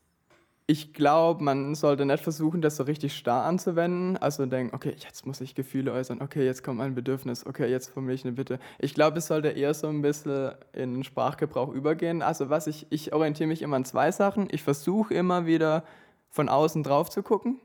[0.71, 4.17] ich glaube, man sollte nicht versuchen, das so richtig starr anzuwenden.
[4.17, 7.89] Also denken, okay, jetzt muss ich Gefühle äußern, okay, jetzt kommt mein Bedürfnis, okay, jetzt
[7.89, 8.61] formuliere ich eine Bitte.
[8.79, 12.23] Ich glaube, es sollte eher so ein bisschen in Sprachgebrauch übergehen.
[12.23, 14.47] Also was ich, ich orientiere mich immer an zwei Sachen.
[14.53, 15.83] Ich versuche immer wieder
[16.29, 17.59] von außen drauf zu gucken,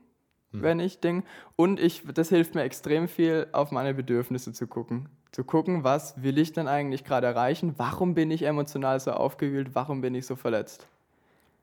[0.50, 1.28] wenn ich denke.
[1.54, 5.08] Und ich, das hilft mir extrem viel, auf meine Bedürfnisse zu gucken.
[5.30, 7.74] Zu gucken, was will ich denn eigentlich gerade erreichen?
[7.76, 9.76] Warum bin ich emotional so aufgewühlt?
[9.76, 10.88] Warum bin ich so verletzt?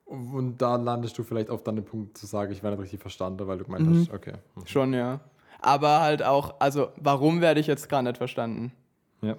[0.05, 3.01] Und da landest du vielleicht auf dann den Punkt zu sagen, ich werde nicht richtig
[3.01, 3.99] verstanden, weil du gemeint Mhm.
[4.01, 4.33] hast, okay.
[4.55, 5.19] hm, Schon, ja.
[5.59, 8.73] Aber halt auch, also warum werde ich jetzt gerade nicht verstanden?
[9.21, 9.37] Ja.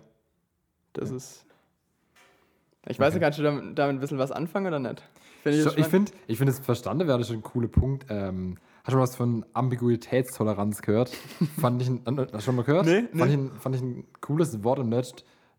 [0.94, 1.44] Das ist.
[2.86, 5.02] Ich weiß nicht, kannst du damit, damit ein bisschen was anfangen oder nicht?
[5.42, 8.06] Find Ich, ich finde, ich find, das Verstanden wäre schon ein cooler Punkt.
[8.08, 11.10] Ähm, hast du mal was von Ambiguitätstoleranz gehört?
[11.60, 12.86] fand ich, ein, äh, hast du schon mal gehört?
[12.86, 15.12] Nee, Fand, ich ein, fand ich ein cooles Wort im Netz,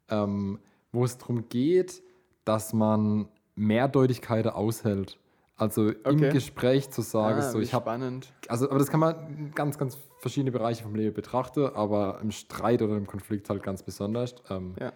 [0.10, 0.60] ähm,
[0.92, 2.02] wo es darum geht,
[2.44, 5.18] dass man Mehrdeutigkeiten aushält.
[5.58, 6.30] Also im Okay.
[6.32, 8.34] Gespräch zu sagen, Ah, so ich habe spannend.
[8.50, 12.82] also, aber das kann man ganz, ganz verschiedene Bereiche vom Leben betrachten, aber im Streit
[12.82, 14.36] oder im Konflikt halt ganz besonders.
[14.50, 14.92] Ähm, Ja.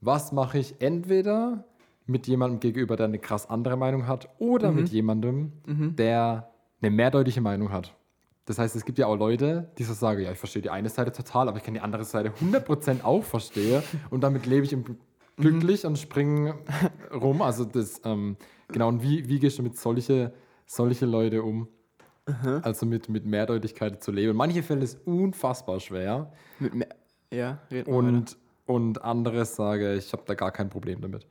[0.00, 1.64] Was mache ich entweder
[2.06, 4.76] mit jemandem gegenüber, der eine krass andere Meinung hat, oder Mhm.
[4.76, 5.52] mit jemandem,
[5.96, 7.94] der eine mehrdeutige Meinung hat?
[8.46, 10.88] Das heißt, es gibt ja auch Leute, die so sagen, ja, ich verstehe die eine
[10.88, 14.72] Seite total, aber ich kann die andere Seite 100% auch verstehen und damit lebe ich
[14.72, 14.96] im
[15.40, 15.60] Mhm.
[15.60, 16.58] glücklich und springe
[17.12, 17.42] rum.
[17.42, 18.36] Also das, ähm,
[18.68, 20.32] genau, und wie, wie gehst du mit solche,
[20.66, 21.68] solche Leute um?
[22.62, 24.36] Also mit, mit Mehrdeutigkeit zu leben.
[24.36, 26.88] Manche Fälle ist unfassbar schwer Mit mehr,
[27.32, 31.26] ja, und, und andere sage, ich habe da gar kein Problem damit.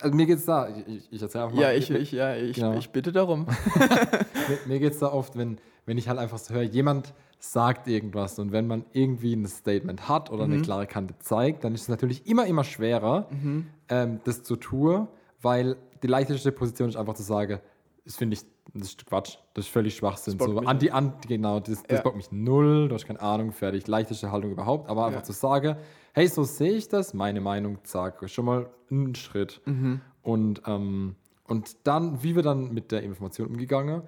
[0.00, 1.62] Also mir geht es da, ich, ich, erzähle einfach mal.
[1.62, 2.78] Ja, ich, ich, ja, ich, Genau.
[2.78, 3.46] ich bitte darum.
[3.76, 7.86] mir, mir geht es da oft, wenn, wenn ich halt einfach so höre, jemand sagt
[7.88, 10.52] irgendwas und wenn man irgendwie ein Statement hat oder Mhm.
[10.54, 13.66] eine klare Kante zeigt, dann ist es natürlich immer, immer schwerer, Mhm.
[13.88, 15.08] ähm, das zu tun,
[15.42, 17.60] weil die leichteste Position ist einfach zu sagen,
[18.04, 18.42] das finde ich,
[18.74, 20.38] das ist Quatsch, das ist völlig Schwachsinn.
[20.38, 22.02] So, mich anti, anti, genau, das, das Ja.
[22.02, 25.24] bockt mich null, du hast keine Ahnung, fertig, leichteste Haltung überhaupt, aber einfach Ja.
[25.24, 25.76] zu sagen,
[26.14, 29.60] hey, so sehe ich das, meine Meinung, zack, schon mal ein Schritt.
[29.66, 30.00] Mhm.
[30.22, 34.02] Und, ähm, und dann, wie wir dann mit der Information umgegangen,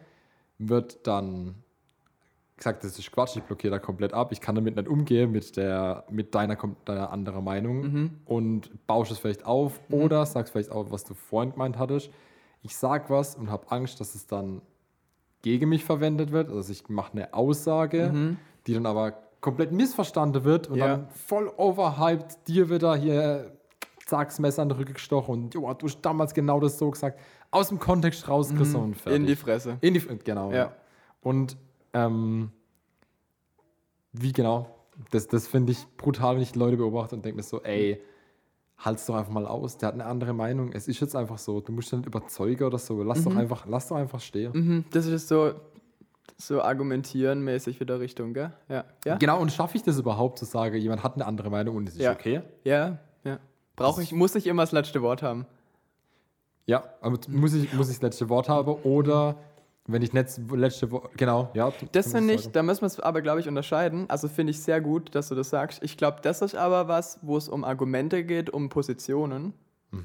[0.59, 1.57] wird dann
[2.59, 5.57] gesagt, das ist Quatsch, ich blockiere da komplett ab, ich kann damit nicht umgehen mit,
[5.57, 8.11] der, mit deiner, deiner anderen Meinung Mhm.
[8.27, 12.11] und baust es vielleicht auf oder sagst vielleicht auch, was du vorhin gemeint hattest.
[12.63, 14.61] Ich sag was und habe Angst, dass es dann
[15.43, 16.51] gegen mich verwendet wird.
[16.51, 20.79] Also ich mache eine Aussage, die dann aber komplett missverstanden wird und Mhm.
[20.81, 20.87] Ja.
[20.89, 23.53] dann voll overhyped dir wieder hier
[24.07, 26.91] zack, das Messer an den Rücken gestochen und jo, du hast damals genau das so
[26.91, 29.21] gesagt, aus dem Kontext rausgerissen und fertig.
[29.21, 29.25] Mhm.
[29.25, 29.79] In die Fresse.
[29.81, 30.51] In die, genau.
[30.51, 30.73] Ja.
[31.21, 31.57] Und
[31.93, 32.51] ähm,
[34.13, 34.75] wie genau?
[35.11, 38.03] Das, das finde ich brutal, wenn ich Leute beobachte und denke mir so, ey,
[38.79, 39.79] halt's doch einfach mal aus.
[39.79, 40.73] Der hat eine andere Meinung.
[40.73, 41.61] Es ist jetzt einfach so.
[41.61, 43.03] Du musst nicht überzeugen oder so.
[43.03, 44.53] Lass doch einfach, lass doch einfach stehen.
[44.53, 45.53] Mhm, das ist so,
[46.37, 48.53] so argumentieren mäßig wieder Richtung, gell?
[48.69, 48.85] Ja.
[49.05, 49.17] Ja?
[49.17, 51.95] Genau, und schaffe ich das überhaupt zu sagen, jemand hat eine andere Meinung und es
[51.95, 52.13] ist Ja.
[52.13, 52.43] okay?
[52.65, 53.39] Ja, ja.
[53.77, 55.47] Brauche ich, muss ich immer das letzte Wort haben.
[56.67, 59.37] Ja, aber muss ich, muss ich das letzte Wort haben oder
[59.89, 61.73] wenn ich das letzte Wort, genau, ja.
[61.93, 64.09] Das finde ich, da müssen wir es aber, glaube ich, unterscheiden.
[64.09, 65.83] Also finde ich sehr gut, dass du das sagst.
[65.83, 69.55] Ich glaube, das ist aber was, wo es um Argumente geht, um Positionen.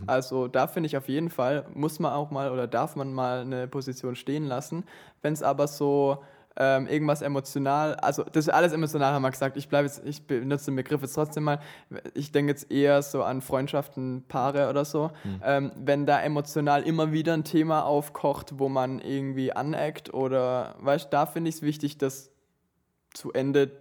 [0.08, 3.42] Also da finde ich auf jeden Fall, muss man auch mal oder darf man mal
[3.42, 4.86] eine Position stehen lassen.
[5.22, 6.24] Wenn es aber so
[6.56, 9.58] ähm, irgendwas emotional, also das ist alles emotional, haben wir gesagt.
[9.58, 11.60] Ich bleibe jetzt, ich benutze den Begriff jetzt trotzdem mal.
[12.14, 15.12] Ich denke jetzt eher so an Freundschaften, Paare oder so.
[15.24, 15.42] Mhm.
[15.44, 21.06] Ähm, wenn da emotional immer wieder ein Thema aufkocht, wo man irgendwie aneckt oder, weißt
[21.06, 22.32] du, da finde ich es wichtig, das
[23.14, 23.72] zu Ende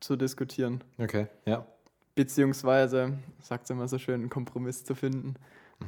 [0.00, 0.82] zu diskutieren.
[0.98, 1.64] Okay, ja.
[2.14, 5.36] Beziehungsweise, sagt es immer so schön, einen Kompromiss zu finden.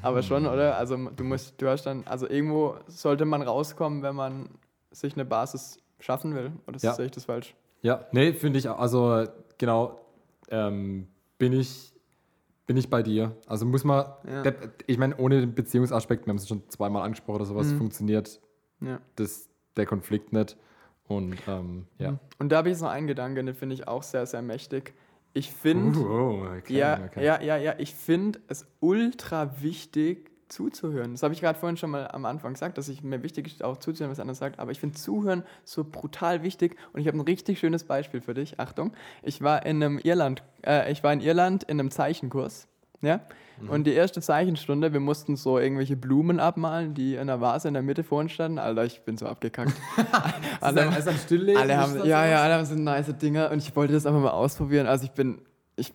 [0.03, 0.77] Aber schon, oder?
[0.77, 4.49] Also du musst, du hast dann, also irgendwo sollte man rauskommen, wenn man
[4.91, 6.53] sich eine Basis schaffen will.
[6.67, 6.95] Oder ja.
[6.95, 7.55] sehe ich das falsch?
[7.83, 9.27] Ja, nee, finde ich, also
[9.59, 10.01] genau,
[10.49, 11.95] ähm, bin ich
[12.67, 13.37] bin ich bei dir.
[13.47, 14.43] Also muss man, ja.
[14.43, 14.55] der,
[14.87, 17.79] ich meine, ohne den Beziehungsaspekt, wir haben es schon zweimal angesprochen oder sowas, mhm.
[17.79, 18.41] funktioniert
[18.81, 19.01] ja.
[19.17, 20.57] das, der Konflikt nicht.
[21.07, 22.13] Und ähm, ja.
[22.13, 22.19] Mhm.
[22.39, 24.95] Und da habe ich so einen Gedanke, den finde ich auch sehr, sehr mächtig.
[25.35, 27.25] Ich finde, uh, oh, okay, ja, okay.
[27.25, 31.13] ja, ja, ja, ich finde es ultra wichtig zuzuhören.
[31.13, 33.65] Das habe ich gerade vorhin schon mal am Anfang gesagt, dass ich mir wichtig ist,
[33.65, 34.61] auch zuzuhören, was einer sagt.
[34.61, 36.77] Aber ich finde Zuhören so brutal wichtig.
[36.93, 38.61] Und ich habe ein richtig schönes Beispiel für dich.
[38.61, 42.69] Achtung, ich war in einem Irland, äh, ich war in Irland in einem Zeichenkurs.
[43.03, 43.21] Ja?
[43.61, 43.69] Mhm.
[43.69, 47.75] Und die erste Zeichenstunde, wir mussten so irgendwelche Blumen abmalen, die in der Vase in
[47.75, 48.59] der Mitte vor uns standen.
[48.59, 49.75] Alter, ich bin so abgekackt.
[50.61, 51.57] alle, also am?
[51.57, 54.31] Alle haben, ja, ja, alle haben so nice Dinger und ich wollte das einfach mal
[54.31, 54.87] ausprobieren.
[54.87, 55.43] Also ich bin,
[55.77, 55.93] ich,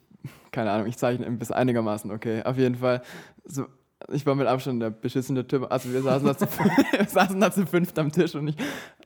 [0.52, 2.44] keine Ahnung, ich zeichne bis einigermaßen okay.
[2.44, 3.02] Auf jeden Fall,
[3.46, 3.66] so,
[4.12, 5.72] ich war mit Abstand der beschissene Typ.
[5.72, 6.46] Also wir saßen da zu,
[6.92, 8.56] wir saßen da zu fünft am Tisch und ich,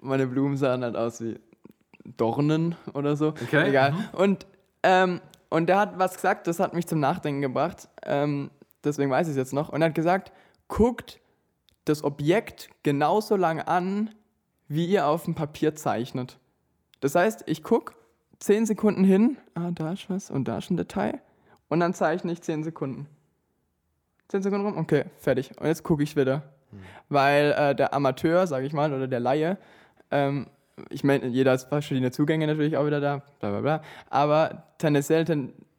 [0.01, 1.39] meine Blumen sahen halt aus wie
[2.17, 3.29] Dornen oder so.
[3.29, 3.69] Okay.
[3.69, 3.91] Egal.
[3.91, 4.05] Mhm.
[4.13, 4.47] Und
[4.83, 5.21] ähm,
[5.53, 7.87] und der hat was gesagt, das hat mich zum Nachdenken gebracht.
[8.03, 8.49] Ähm,
[8.83, 9.69] deswegen weiß ich es jetzt noch.
[9.69, 10.31] Und er hat gesagt,
[10.67, 11.19] guckt
[11.85, 14.09] das Objekt genauso lange an,
[14.67, 16.39] wie ihr auf dem Papier zeichnet.
[17.01, 17.93] Das heißt, ich gucke
[18.39, 21.21] 10 Sekunden hin, ah, da ist was und da ist ein Detail.
[21.69, 23.07] Und dann zeichne ich 10 Sekunden.
[24.29, 25.51] 10 Sekunden rum, okay, fertig.
[25.59, 26.43] Und jetzt gucke ich wieder.
[26.71, 26.79] Hm.
[27.09, 29.57] Weil äh, der Amateur, sage ich mal, oder der Laie,
[30.11, 30.47] ähm,
[30.89, 33.81] ich meine, jeder hat verschiedene Zugänge natürlich auch wieder da, bla bla bla.
[34.09, 35.25] Aber tendenziell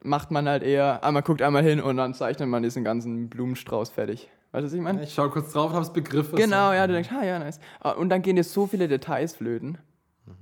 [0.03, 3.91] macht man halt eher, einmal guckt einmal hin und dann zeichnet man diesen ganzen Blumenstrauß
[3.91, 4.29] fertig.
[4.53, 5.03] Weißt du, was ich meine?
[5.03, 6.37] Ich schaue kurz drauf es begriffen.
[6.37, 7.59] Genau, ja, du denkst, ah ja, nice.
[7.81, 9.79] Ah, und dann gehen dir so viele Details flöten.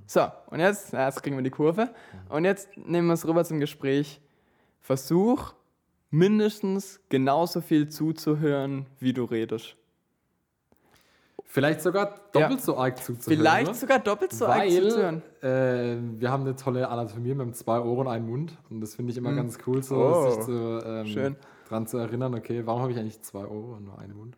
[0.05, 1.89] So, und jetzt, jetzt kriegen wir die Kurve.
[2.29, 4.21] Und jetzt nehmen wir es rüber zum Gespräch.
[4.81, 5.53] Versuch,
[6.13, 9.75] mindestens genauso viel zuzuhören, wie du redest.
[11.43, 12.65] Vielleicht sogar doppelt ja.
[12.65, 13.37] so arg zuzuhören.
[13.39, 13.75] Vielleicht oder?
[13.75, 15.21] sogar doppelt so Weil, arg zuzuhören.
[15.41, 18.57] Äh, wir haben eine tolle Anatomie mit zwei Ohren und einem Mund.
[18.69, 19.37] Und das finde ich immer mhm.
[19.37, 20.29] ganz cool, so oh.
[20.29, 21.35] sich zu, ähm,
[21.67, 24.37] dran zu erinnern, okay, warum habe ich eigentlich zwei Ohren und nur einen Mund?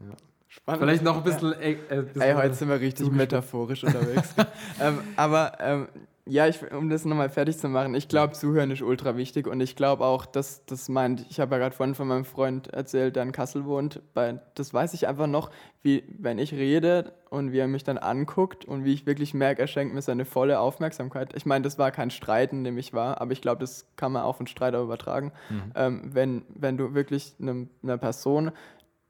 [0.00, 0.16] Ja.
[0.48, 0.82] Spannend.
[0.82, 1.52] Vielleicht noch ein bisschen.
[1.52, 1.58] Ja.
[1.58, 4.34] Äh, äh, bisschen Ey, heute sind wir richtig metaphorisch unterwegs.
[4.80, 5.88] ähm, aber ähm,
[6.28, 9.60] ja, ich, um das nochmal fertig zu machen, ich glaube, Zuhören ist ultra wichtig und
[9.60, 13.14] ich glaube auch, dass das meint, ich habe ja gerade vorhin von meinem Freund erzählt,
[13.14, 15.50] der in Kassel wohnt, bei, das weiß ich einfach noch,
[15.82, 19.62] wie, wenn ich rede und wie er mich dann anguckt und wie ich wirklich merke,
[19.62, 21.32] er schenkt mir seine volle Aufmerksamkeit.
[21.36, 24.10] Ich meine, das war kein Streit, in dem ich war, aber ich glaube, das kann
[24.10, 25.32] man auch von Streit auch übertragen.
[25.48, 25.72] Mhm.
[25.76, 28.50] Ähm, wenn, wenn du wirklich einem, einer Person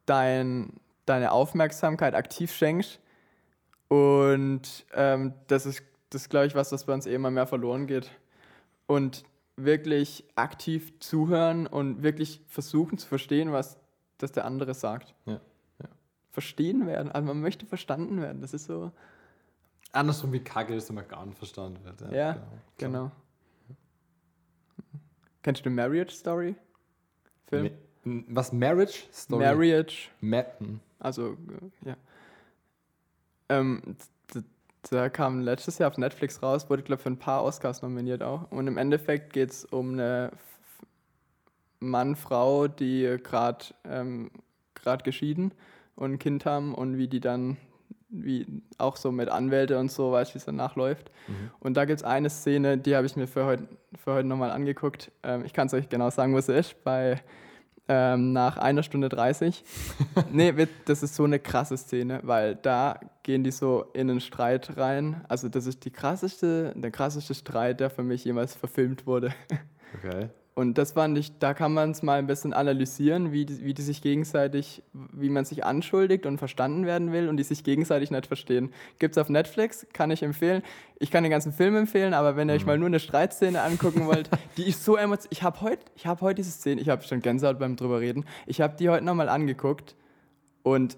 [0.04, 0.74] dein,
[1.06, 3.00] deine Aufmerksamkeit aktiv schenkst
[3.88, 7.46] und ähm, das ist das ist, glaube ich, was, das bei uns eh immer mehr
[7.46, 8.10] verloren geht.
[8.86, 9.24] Und
[9.56, 13.78] wirklich aktiv zuhören und wirklich versuchen zu verstehen, was
[14.18, 15.14] das der andere sagt.
[15.24, 15.40] Ja,
[15.80, 15.88] ja.
[16.30, 18.92] Verstehen werden, also man möchte verstanden werden, das ist so.
[19.92, 22.00] Andersrum wie Kacke ist, wenn man gar nicht verstanden wird.
[22.02, 22.50] Ja, ja genau.
[22.78, 23.12] genau.
[25.42, 26.54] Kennst du Marriage Story?
[27.46, 27.70] Film?
[28.04, 29.44] Was, Marriage Story?
[29.44, 30.08] Marriage.
[30.20, 30.80] Ma hm.
[30.98, 31.96] also, äh, ja.
[33.48, 33.96] Ähm,
[34.90, 38.22] der kam letztes Jahr auf Netflix raus, wurde, glaube ich, für ein paar Oscars nominiert
[38.22, 38.50] auch.
[38.50, 40.32] Und im Endeffekt geht es um eine
[41.80, 44.30] Mann, Frau, die gerade ähm,
[45.02, 45.52] geschieden
[45.96, 47.56] und ein Kind haben und wie die dann,
[48.08, 48.46] wie
[48.78, 51.10] auch so mit Anwälte und so, weißt du, wie es danach läuft.
[51.26, 51.50] Mhm.
[51.58, 53.68] Und da gibt es eine Szene, die habe ich mir für heute,
[53.98, 55.10] für heute nochmal angeguckt.
[55.24, 57.20] Ähm, ich kann es euch genau sagen, wo sie ist, bei
[57.88, 59.64] ähm, nach einer Stunde 30.
[60.32, 60.52] nee,
[60.84, 65.24] das ist so eine krasse Szene, weil da gehen die so in einen Streit rein.
[65.28, 69.32] Also das ist die krasseste, der krasseste Streit, der für mich jemals verfilmt wurde.
[70.02, 70.28] Okay.
[70.58, 73.74] Und das fand ich, da kann man es mal ein bisschen analysieren, wie die, wie
[73.74, 78.10] die sich gegenseitig, wie man sich anschuldigt und verstanden werden will und die sich gegenseitig
[78.10, 78.72] nicht verstehen.
[78.98, 80.62] Gibt es auf Netflix, kann ich empfehlen.
[80.98, 82.60] Ich kann den ganzen Film empfehlen, aber wenn ihr mhm.
[82.60, 85.28] euch mal nur eine Streitszene angucken wollt, die ist so emotional.
[85.30, 88.62] Ich habe heute hab heut diese Szene, ich habe schon Gänsehaut beim drüber reden, ich
[88.62, 89.94] habe die heute nochmal angeguckt
[90.62, 90.96] und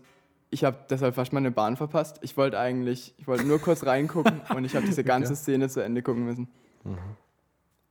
[0.51, 2.19] ich habe deshalb fast mal eine Bahn verpasst.
[2.23, 5.81] Ich wollte eigentlich, ich wollte nur kurz reingucken und ich habe diese ganze Szene zu
[5.81, 6.47] Ende gucken müssen.
[6.85, 6.99] Mhm.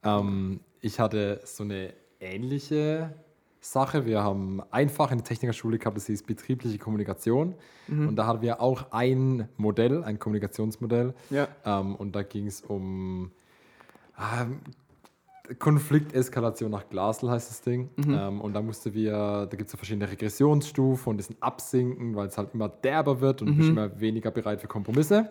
[0.04, 3.14] Ähm, ich hatte so eine ähnliche
[3.60, 4.06] Sache.
[4.06, 7.56] Wir haben einfach in der Technikerschule gehabt, das hieß betriebliche Kommunikation.
[7.88, 11.14] Und da hatten wir auch ein Modell, ein Kommunikationsmodell.
[11.30, 11.48] Ja.
[11.66, 13.32] Ähm, und da ging es um
[14.18, 14.60] ähm,
[15.60, 17.90] Konflikteskalation nach Glasl heißt das Ding.
[17.98, 22.16] Ähm, und da musste wir, da gibt es ja verschiedene Regressionsstufen und das sind Absinken,
[22.16, 25.30] weil es halt immer derber wird und bist immer weniger bereit für Kompromisse.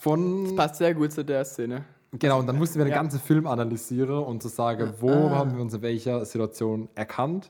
[0.00, 1.84] Von Passt sehr gut zu der Szene.
[2.18, 2.96] Genau, und dann mussten wir den Ja.
[2.98, 5.30] ganzen Film analysieren und zu sagen, wo Ah.
[5.30, 7.48] haben wir uns in welcher Situation erkannt.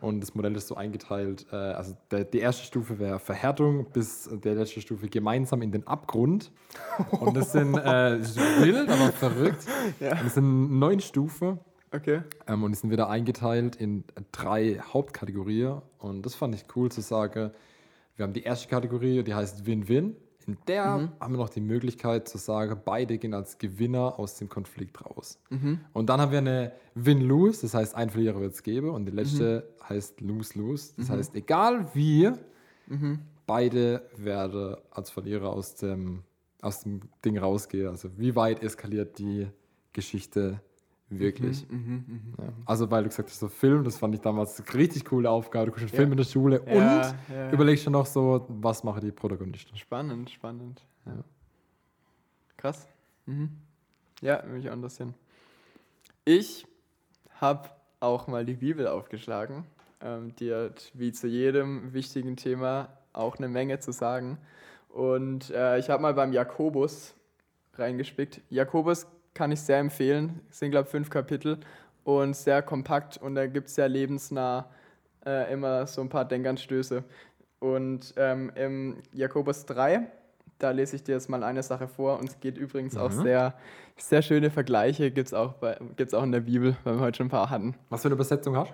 [0.00, 4.30] Und das Modell ist so eingeteilt, äh, also der, die erste Stufe wäre Verhärtung bis
[4.32, 6.52] der letzte Stufe gemeinsam in den Abgrund.
[7.10, 9.66] Und das sind äh, das ist wild, aber verrückt.
[9.98, 10.12] Ja.
[10.12, 11.58] Und das sind neun Stufen
[11.92, 12.20] Okay.
[12.46, 15.82] ähm, und die sind wieder eingeteilt in drei Hauptkategorien.
[15.98, 17.50] Und das fand ich cool zu sagen.
[18.14, 20.14] Wir haben die erste Kategorie, die heißt Win-Win.
[20.48, 20.84] In der
[21.20, 25.38] haben wir noch die Möglichkeit zu sagen, beide gehen als Gewinner aus dem Konflikt raus.
[25.92, 28.88] Und dann haben wir eine Win-Lose, das heißt, ein Verlierer wird es geben.
[28.90, 30.94] Und die letzte heißt Lose-Lose.
[30.96, 32.30] Das heißt, egal wie,
[33.46, 36.22] beide werden als Verlierer aus dem,
[36.62, 37.88] aus dem Ding rausgehen.
[37.88, 39.48] Also wie weit eskaliert die
[39.92, 40.60] Geschichte
[41.10, 41.62] wirklich?
[41.62, 42.48] Ja.
[42.66, 45.66] Also weil du gesagt hast, so Film, das fand ich damals eine richtig coole Aufgabe.
[45.66, 47.50] Du kriegst einen Film in der Schule Ja, und ja, ja.
[47.52, 49.76] überlegst schon noch so, was machen die Protagonisten.
[49.76, 50.82] Spannend, spannend.
[51.06, 51.24] Ja.
[52.56, 52.86] Krass.
[53.26, 53.50] Mhm.
[54.20, 55.14] Ja, mich auch interessieren.
[56.24, 56.66] Ich
[57.40, 59.64] habe auch mal die Bibel aufgeschlagen.
[60.00, 64.38] Ähm, die hat wie zu jedem wichtigen Thema auch eine Menge zu sagen.
[64.88, 67.14] Und äh, ich habe mal beim Jakobus
[67.74, 68.40] reingespickt.
[68.50, 69.06] Jakobus
[69.38, 70.40] kann ich sehr empfehlen.
[70.50, 71.58] Es sind, glaube ich, fünf Kapitel
[72.02, 74.68] und sehr kompakt und da gibt es sehr lebensnah
[75.24, 77.04] äh, immer so ein paar Denkanstöße.
[77.60, 80.00] Und ähm, im Jakobus 3,
[80.58, 83.54] da lese ich dir jetzt mal eine Sache vor und es geht übrigens auch sehr,
[83.96, 87.18] sehr schöne Vergleiche, gibt es auch, bei- gibt's auch in der Bibel, weil wir heute
[87.18, 87.74] schon ein paar hatten.
[87.90, 88.72] Was für eine Übersetzung hast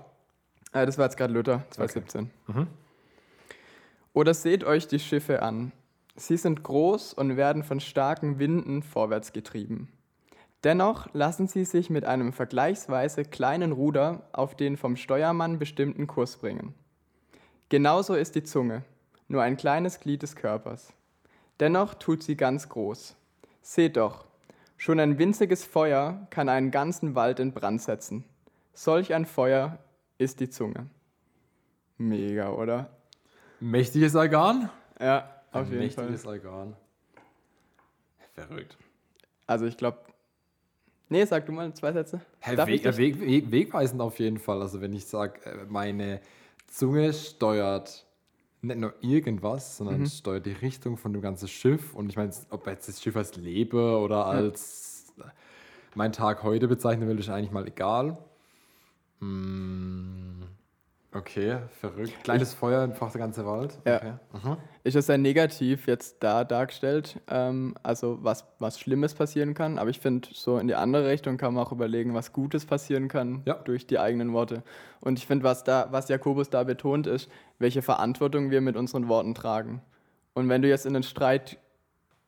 [0.72, 2.30] Äh, das war jetzt gerade Luther, 2017.
[4.14, 5.72] Oder seht euch die Schiffe an.
[6.16, 9.88] Sie sind groß und werden von starken Winden vorwärts getrieben.
[10.64, 16.38] Dennoch lassen sie sich mit einem vergleichsweise kleinen Ruder auf den vom Steuermann bestimmten Kurs
[16.38, 16.74] bringen.
[17.68, 18.82] Genauso ist die Zunge,
[19.28, 20.94] nur ein kleines Glied des Körpers.
[21.60, 23.14] Dennoch tut sie ganz groß.
[23.60, 24.24] Seht doch,
[24.78, 28.24] schon ein winziges Feuer kann einen ganzen Wald in Brand setzen.
[28.72, 29.78] Solch ein Feuer
[30.18, 30.88] ist die Zunge.
[31.98, 32.90] Mega, oder?
[33.60, 34.70] Mächtiges Organ?
[34.98, 36.04] Ja, auf Ein jeden Fall.
[36.06, 36.74] mächtiges Organ.
[38.34, 38.76] Verrückt.
[39.46, 39.98] Also ich glaube.
[41.08, 42.20] Nee, sag du mal zwei Sätze.
[42.56, 44.60] Darf Weg, äh, Weg, Weg, wegweisend auf jeden Fall.
[44.62, 46.20] Also wenn ich sage, meine
[46.66, 48.04] Zunge steuert
[48.62, 50.06] nicht nur irgendwas, sondern Mhm.
[50.06, 51.94] steuert die Richtung von dem ganzen Schiff.
[51.94, 55.24] Und ich meine, ob jetzt das Schiff als lebe oder als äh,
[55.94, 58.16] mein Tag heute bezeichnen will, ist eigentlich mal egal.
[59.20, 60.43] Mm,
[61.16, 62.24] Okay, verrückt.
[62.24, 63.78] Kleines Feuer entfacht der ganze Wald.
[63.86, 63.96] Ja.
[63.96, 64.12] Okay.
[64.32, 64.56] Mhm.
[64.82, 69.90] Ist das sehr negativ jetzt da dargestellt, ähm, also was, was Schlimmes passieren kann, aber
[69.90, 73.42] ich finde, so in die andere Richtung kann man auch überlegen, was Gutes passieren kann
[73.44, 73.54] Ja.
[73.54, 74.64] durch die eigenen Worte.
[75.00, 79.06] Und ich finde, was, da, was Jakobus da betont, ist, welche Verantwortung wir mit unseren
[79.08, 79.82] Worten tragen.
[80.34, 81.58] Und wenn du jetzt in einen Streit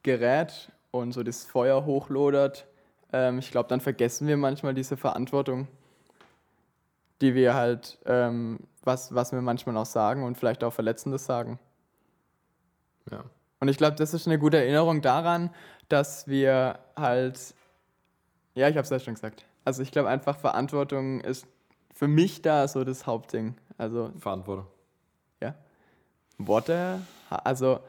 [0.05, 2.67] gerät und so das Feuer hochlodert,
[3.13, 5.67] ähm, ich glaube, dann vergessen wir manchmal diese Verantwortung,
[7.21, 11.59] die wir halt, ähm, was, was wir manchmal auch sagen und vielleicht auch Verletzendes sagen.
[13.11, 13.25] Ja.
[13.61, 15.51] Und ich glaube, das ist eine gute Erinnerung daran,
[15.89, 17.55] dass wir halt,
[18.55, 19.45] ja, ich habe es ja schon gesagt.
[19.65, 21.47] Also ich glaube einfach, Verantwortung ist
[21.95, 23.57] für mich da so das Hauptding.
[23.79, 24.67] Also Verantwortung.
[25.41, 25.55] ja,
[26.39, 27.01] Worte,
[27.31, 27.81] also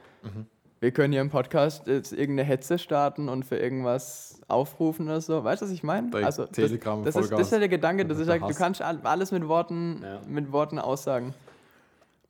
[0.80, 5.43] wir können hier im Podcast jetzt irgendeine Hetze starten und für irgendwas aufrufen oder so.
[5.43, 6.13] Weißt du, was ich meine?
[6.23, 8.53] Also das, Telegram das, ist, das ist ja der Gedanke, das ist der ja, du
[8.53, 10.21] kannst all- alles mit Worten, Ja.
[10.28, 11.34] mit Worten aussagen.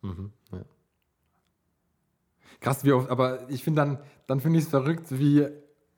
[0.02, 0.60] Mhm, ja.
[2.60, 5.45] Krass, wie oft, aber ich finde dann, dann finde ich es verrückt, wie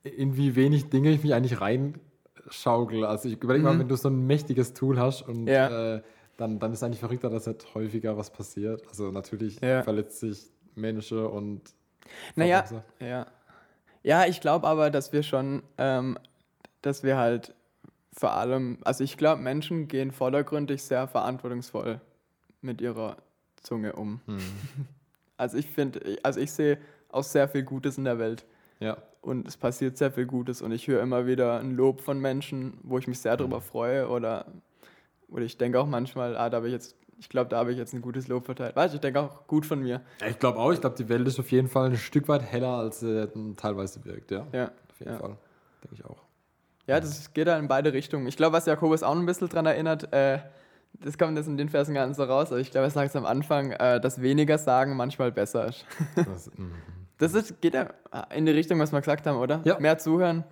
[0.02, 3.04] in wie wenig Dinge ich mich eigentlich reinschaukel.
[3.04, 5.48] Also ich überlege mal, wenn du so ein mächtiges Tool hast und Mhm.
[5.48, 5.94] Ja.
[5.96, 6.02] äh,
[6.36, 8.82] dann, dann ist eigentlich verrückter, dass nicht häufiger was passiert.
[8.88, 11.60] Also natürlich verletzt sich Menschen und
[12.36, 12.64] Naja,
[13.00, 13.26] ja.
[14.02, 16.18] Ja, ich glaube aber, dass wir schon, ähm,
[16.82, 17.54] dass wir halt
[18.12, 22.00] vor allem, also ich glaube, Menschen gehen vordergründig sehr verantwortungsvoll
[22.62, 23.16] mit ihrer
[23.62, 24.20] Zunge um.
[24.26, 24.38] Hm.
[25.36, 26.76] Also ich finde, also ich sehe
[27.08, 28.44] auch sehr viel Gutes in der Welt
[28.78, 28.98] Ja.
[29.22, 32.76] und es passiert sehr viel Gutes und ich höre immer wieder ein Lob von Menschen,
[32.82, 33.38] wo ich mich sehr Mhm.
[33.38, 34.44] darüber freue oder,
[35.28, 37.78] oder ich denke auch manchmal, ah, da habe ich jetzt, ich glaube, da habe ich
[37.78, 38.74] jetzt ein gutes Lob verteilt.
[38.74, 40.00] Weißt du, ich denke auch gut von mir.
[40.28, 42.78] Ich glaube auch, ich glaube, die Welt ist auf jeden Fall ein Stück weit heller,
[42.78, 44.46] als sie teilweise wirkt, ja.
[44.52, 44.64] Ja.
[44.90, 45.18] Auf jeden Ja.
[45.18, 45.36] Fall.
[45.84, 46.16] Denke ich auch.
[46.86, 48.26] Ja, das geht da in beide Richtungen.
[48.26, 50.38] Ich glaube, was Jakobus auch ein bisschen dran erinnert, äh,
[50.94, 53.10] das kommt jetzt in den Versen gar nicht so raus, aber ich glaube, er sagt
[53.10, 55.84] es am Anfang, äh, dass weniger sagen manchmal besser ist.
[56.16, 56.72] Das, mhm.
[57.18, 57.90] Das ist, geht ja
[58.34, 59.60] in die Richtung, was wir gesagt haben, oder?
[59.64, 59.78] Ja.
[59.78, 60.42] Mehr zuhören.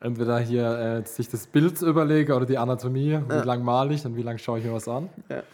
[0.00, 3.22] Entweder hier äh, sich das Bild überlege oder die Anatomie, Ja.
[3.28, 5.08] wie lang male ich und wie lang schaue ich mir was an.
[5.28, 5.44] Ja.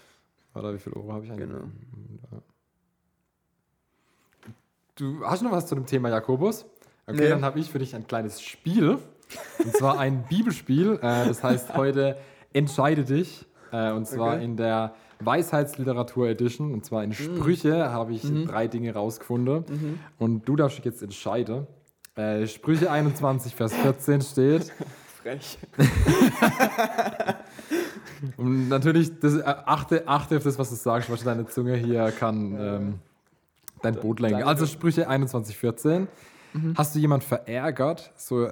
[0.55, 1.49] Oder wie viel Ohr habe ich eigentlich?
[1.49, 2.43] Genau.
[4.97, 6.67] Du hast noch was zu dem Thema Jakobus?
[7.07, 7.29] Okay, Nee.
[7.31, 8.99] dann habe ich für dich ein kleines Spiel.
[9.59, 10.95] Und zwar ein Bibelspiel.
[11.03, 12.17] Äh, das heißt heute
[12.53, 13.47] Entscheide dich.
[13.73, 14.45] Äh, und zwar Okay.
[14.45, 16.73] in der Weisheitsliteratur Edition.
[16.75, 19.99] Und zwar in Sprüche habe ich drei Dinge rausgefunden.
[20.19, 21.67] Und du darfst dich jetzt entscheiden.
[22.15, 24.71] Äh, Sprüche 21, Vers 14 steht.
[25.23, 25.59] Frech.
[28.37, 32.11] Und natürlich, das, äh, achte, achte auf das, was du sagst, was deine Zunge hier
[32.13, 32.95] kann, ähm,
[33.83, 34.43] dein Boot lenken.
[34.45, 36.09] Also Sprüche 21, 14.
[36.75, 38.51] Hast du jemand verärgert, so,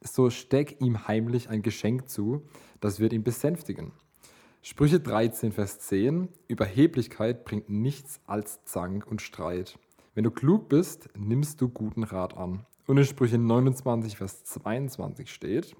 [0.00, 2.42] so steck ihm heimlich ein Geschenk zu,
[2.80, 3.92] das wird ihn besänftigen.
[4.62, 6.28] Sprüche 13, Vers 10.
[6.48, 9.78] Überheblichkeit bringt nichts als Zank und Streit.
[10.14, 12.64] Wenn du klug bist, nimmst du guten Rat an.
[12.86, 15.76] Und in Sprüche 29, Vers 22 steht,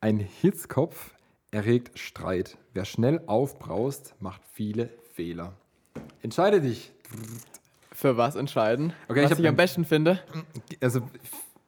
[0.00, 1.14] ein Hitzkopf
[1.50, 2.58] erregt Streit.
[2.74, 5.54] Wer schnell aufbraust, macht viele Fehler.
[6.22, 6.92] Entscheide dich.
[7.92, 8.92] Für was entscheiden?
[9.08, 10.20] Okay, ich was hab ich, am besten finde.
[10.80, 11.00] Also,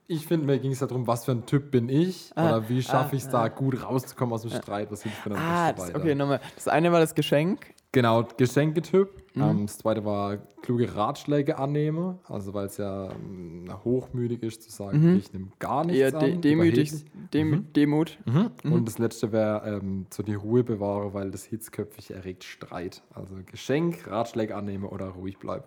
[0.06, 2.82] ich finde, mir ging es darum, was für ein Typ bin ich Ah, oder wie
[2.82, 5.72] schaffe ah, ich es da gut rauszukommen aus dem Streit, was hilft mir dann Ah,
[5.72, 6.40] das, okay, nochmal.
[6.54, 7.74] Das eine war das Geschenk.
[7.92, 9.08] Genau, Geschenketyp.
[9.34, 9.42] Mhm.
[9.42, 14.70] Ähm, das zweite war kluge Ratschläge annehmen, also weil es ja ähm, hochmütig ist zu
[14.70, 16.02] sagen, okay, ich nehme gar nichts Mhm.
[16.04, 16.40] Eher de an.
[16.40, 16.92] demütig.
[17.34, 18.18] Dem Demut.
[18.26, 18.50] Mhm.
[18.72, 23.02] Und das letzte wäre ähm, so die Ruhe bewahre, weil das Hitzköpfige erregt Streit.
[23.12, 25.64] Also Geschenk, Ratschläge annehmen oder ruhig bleiben.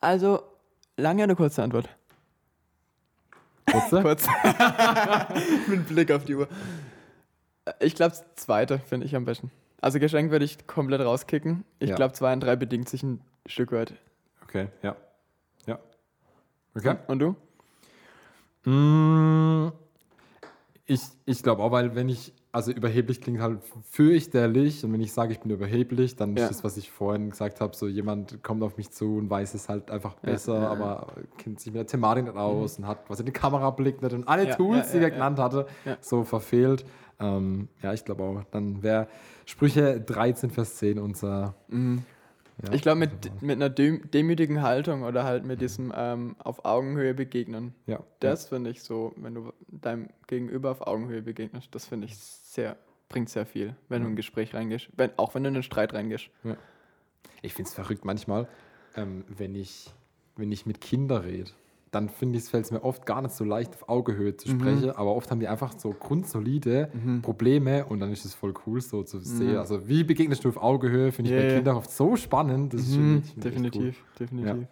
[0.00, 0.42] Also,
[0.96, 1.88] lange oder kurze Antwort?
[3.70, 4.02] Kurze?
[4.02, 4.26] Kurz.
[5.68, 6.48] Mit Blick auf die Uhr.
[7.80, 9.50] Ich glaube, das zweite finde ich am besten.
[9.84, 11.62] Also Geschenk würde ich komplett rauskicken.
[11.78, 11.96] Ich Ja.
[11.96, 13.92] glaube, zwei und drei bedingt sich ein Stück weit.
[14.42, 14.96] Okay, ja.
[15.66, 15.78] Ja.
[16.74, 16.96] Okay.
[17.06, 17.36] Und du?
[18.70, 19.72] Mm,
[20.86, 23.60] Ich, ich glaube auch, weil wenn ich, also überheblich klingt halt
[23.90, 26.44] fürchterlich und wenn ich sage, ich bin überheblich, dann Ja.
[26.44, 29.54] ist das, was ich vorhin gesagt habe, so jemand kommt auf mich zu und weiß
[29.54, 31.06] es halt einfach besser, ja, aber
[31.38, 34.12] kennt sich mit der Thematik nicht aus und hat, was in die Kamera blickt nicht
[34.14, 35.66] und alle Tools, die er genannt hatte,
[36.02, 36.84] so verfehlt.
[37.20, 39.08] Ähm, ja, ich glaube auch, dann wäre
[39.46, 41.54] Sprüche 13, Vers 10 unser.
[42.62, 46.36] Ja, ich glaube, also, mit, mit einer dem, demütigen Haltung oder halt mit diesem ähm,
[46.38, 47.74] auf Augenhöhe begegnen.
[47.86, 52.16] ja, Das finde ich so, wenn du deinem Gegenüber auf Augenhöhe begegnest, das finde ich
[52.16, 52.76] sehr,
[53.08, 54.88] bringt sehr viel, wenn du in ein Gespräch reingehst.
[54.96, 56.30] Wenn, auch wenn du in einen Streit reingehst.
[57.42, 58.48] Ich finde es verrückt manchmal,
[58.96, 59.92] ähm, wenn, ich,
[60.36, 61.50] wenn ich mit Kindern rede,
[61.94, 64.90] dann finde ich, fällt es mir oft gar nicht so leicht, auf Augenhöhe zu sprechen,
[64.90, 66.90] aber oft haben die einfach so grundsolide
[67.22, 69.56] Probleme und dann ist es voll cool, so zu sehen.
[69.56, 71.12] Also, wie begegnest du auf Augenhöhe?
[71.12, 71.54] Finde ich Ja, bei ja.
[71.56, 72.74] Kindern oft so spannend.
[72.74, 74.66] Das ist Mhm, wirklich- ich echt definitiv, definitiv.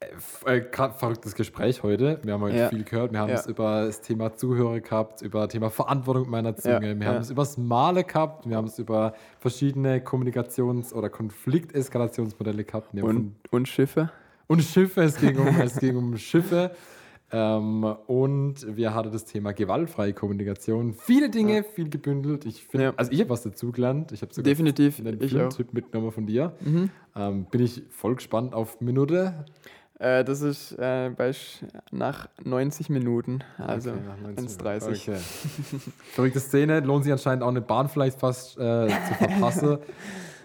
[0.00, 2.18] F- Äh, Gerade verrücktes Gespräch heute.
[2.24, 2.68] Wir haben heute Ja.
[2.70, 3.12] viel gehört.
[3.12, 3.36] Wir haben Ja.
[3.36, 6.74] es über das Thema Zuhörer gehabt, über das Thema Verantwortung meiner Zunge.
[6.74, 7.12] Ja, Wir ja.
[7.14, 8.48] haben es über das Male gehabt.
[8.48, 12.94] Wir haben es über verschiedene Kommunikations- oder Konflikteskalationsmodelle gehabt.
[12.94, 14.10] Und, und Schiffe?
[14.46, 16.70] Und Schiffe, es ging um, es ging um Schiffe.
[17.34, 20.92] Ähm, und wir hatten das Thema gewaltfreie Kommunikation.
[20.92, 22.44] Viele Dinge, viel gebündelt.
[22.44, 22.92] Ich finde, Ja.
[22.96, 24.12] also ich habe was dazugelernt.
[24.12, 25.16] Ich habe sogar Definitiv, einen.
[25.18, 25.28] Mhm.
[25.28, 26.52] Filmtipp mitgenommen von dir.
[27.16, 29.46] Ähm, bin ich voll gespannt auf Minute.
[29.98, 31.32] Äh, das ist äh, bei
[31.90, 35.02] nach 90 Minuten, also Okay, nach 90 1,30.
[35.12, 35.18] Okay.
[36.12, 36.80] Verrückte Szene.
[36.80, 39.78] Lohnt sich anscheinend auch eine Bahn vielleicht fast äh, zu verpassen.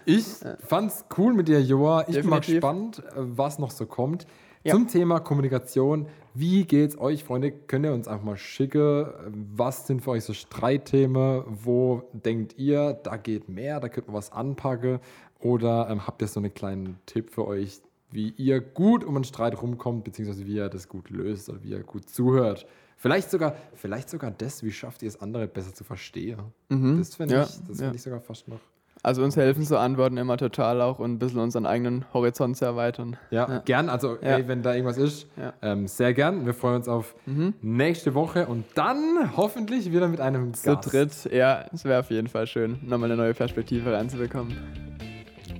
[0.08, 0.24] Ich
[0.60, 2.00] fand's cool mit dir, Joa.
[2.08, 2.54] Ich bin mal Definitiv.
[2.54, 4.26] gespannt, äh, was noch so kommt.
[4.64, 4.72] Ja.
[4.74, 6.06] Zum Thema Kommunikation.
[6.32, 7.52] Wie geht's euch, Freunde?
[7.52, 9.06] Könnt ihr uns einfach mal schicken?
[9.54, 11.42] Was sind für euch so Streitthemen?
[11.46, 14.98] Wo denkt ihr, da geht mehr, da könnte man was anpacken?
[15.40, 17.80] Oder ähm, habt ihr so einen kleinen Tipp für euch,
[18.10, 21.68] wie ihr gut um einen Streit rumkommt, beziehungsweise wie ihr das gut löst oder wie
[21.72, 22.66] ihr gut zuhört?
[22.96, 26.38] Vielleicht sogar, vielleicht sogar das, wie schafft ihr es, andere besser zu verstehen?
[26.70, 27.84] Das finde Ja, ich, das ja.
[27.86, 28.60] find ich sogar fast noch.
[29.02, 32.64] Also uns helfen so Antworten immer total auch und ein bisschen unseren eigenen Horizont zu
[32.64, 33.16] erweitern.
[33.30, 33.58] Ja, Ja.
[33.64, 33.88] gern.
[33.88, 34.36] Also, Ja.
[34.38, 35.52] ey, wenn da irgendwas ist, Ja.
[35.62, 36.44] ähm, sehr gern.
[36.46, 37.14] Wir freuen uns auf
[37.62, 40.92] nächste Woche und dann hoffentlich wieder mit einem Zu Gast.
[40.92, 44.56] dritt, ja, es wäre auf jeden Fall schön, nochmal eine neue Perspektive reinzubekommen.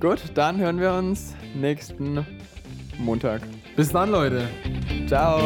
[0.00, 2.24] Gut, dann hören wir uns nächsten
[2.98, 3.42] Montag.
[3.76, 4.42] Bis dann, Leute.
[5.06, 5.40] Ciao.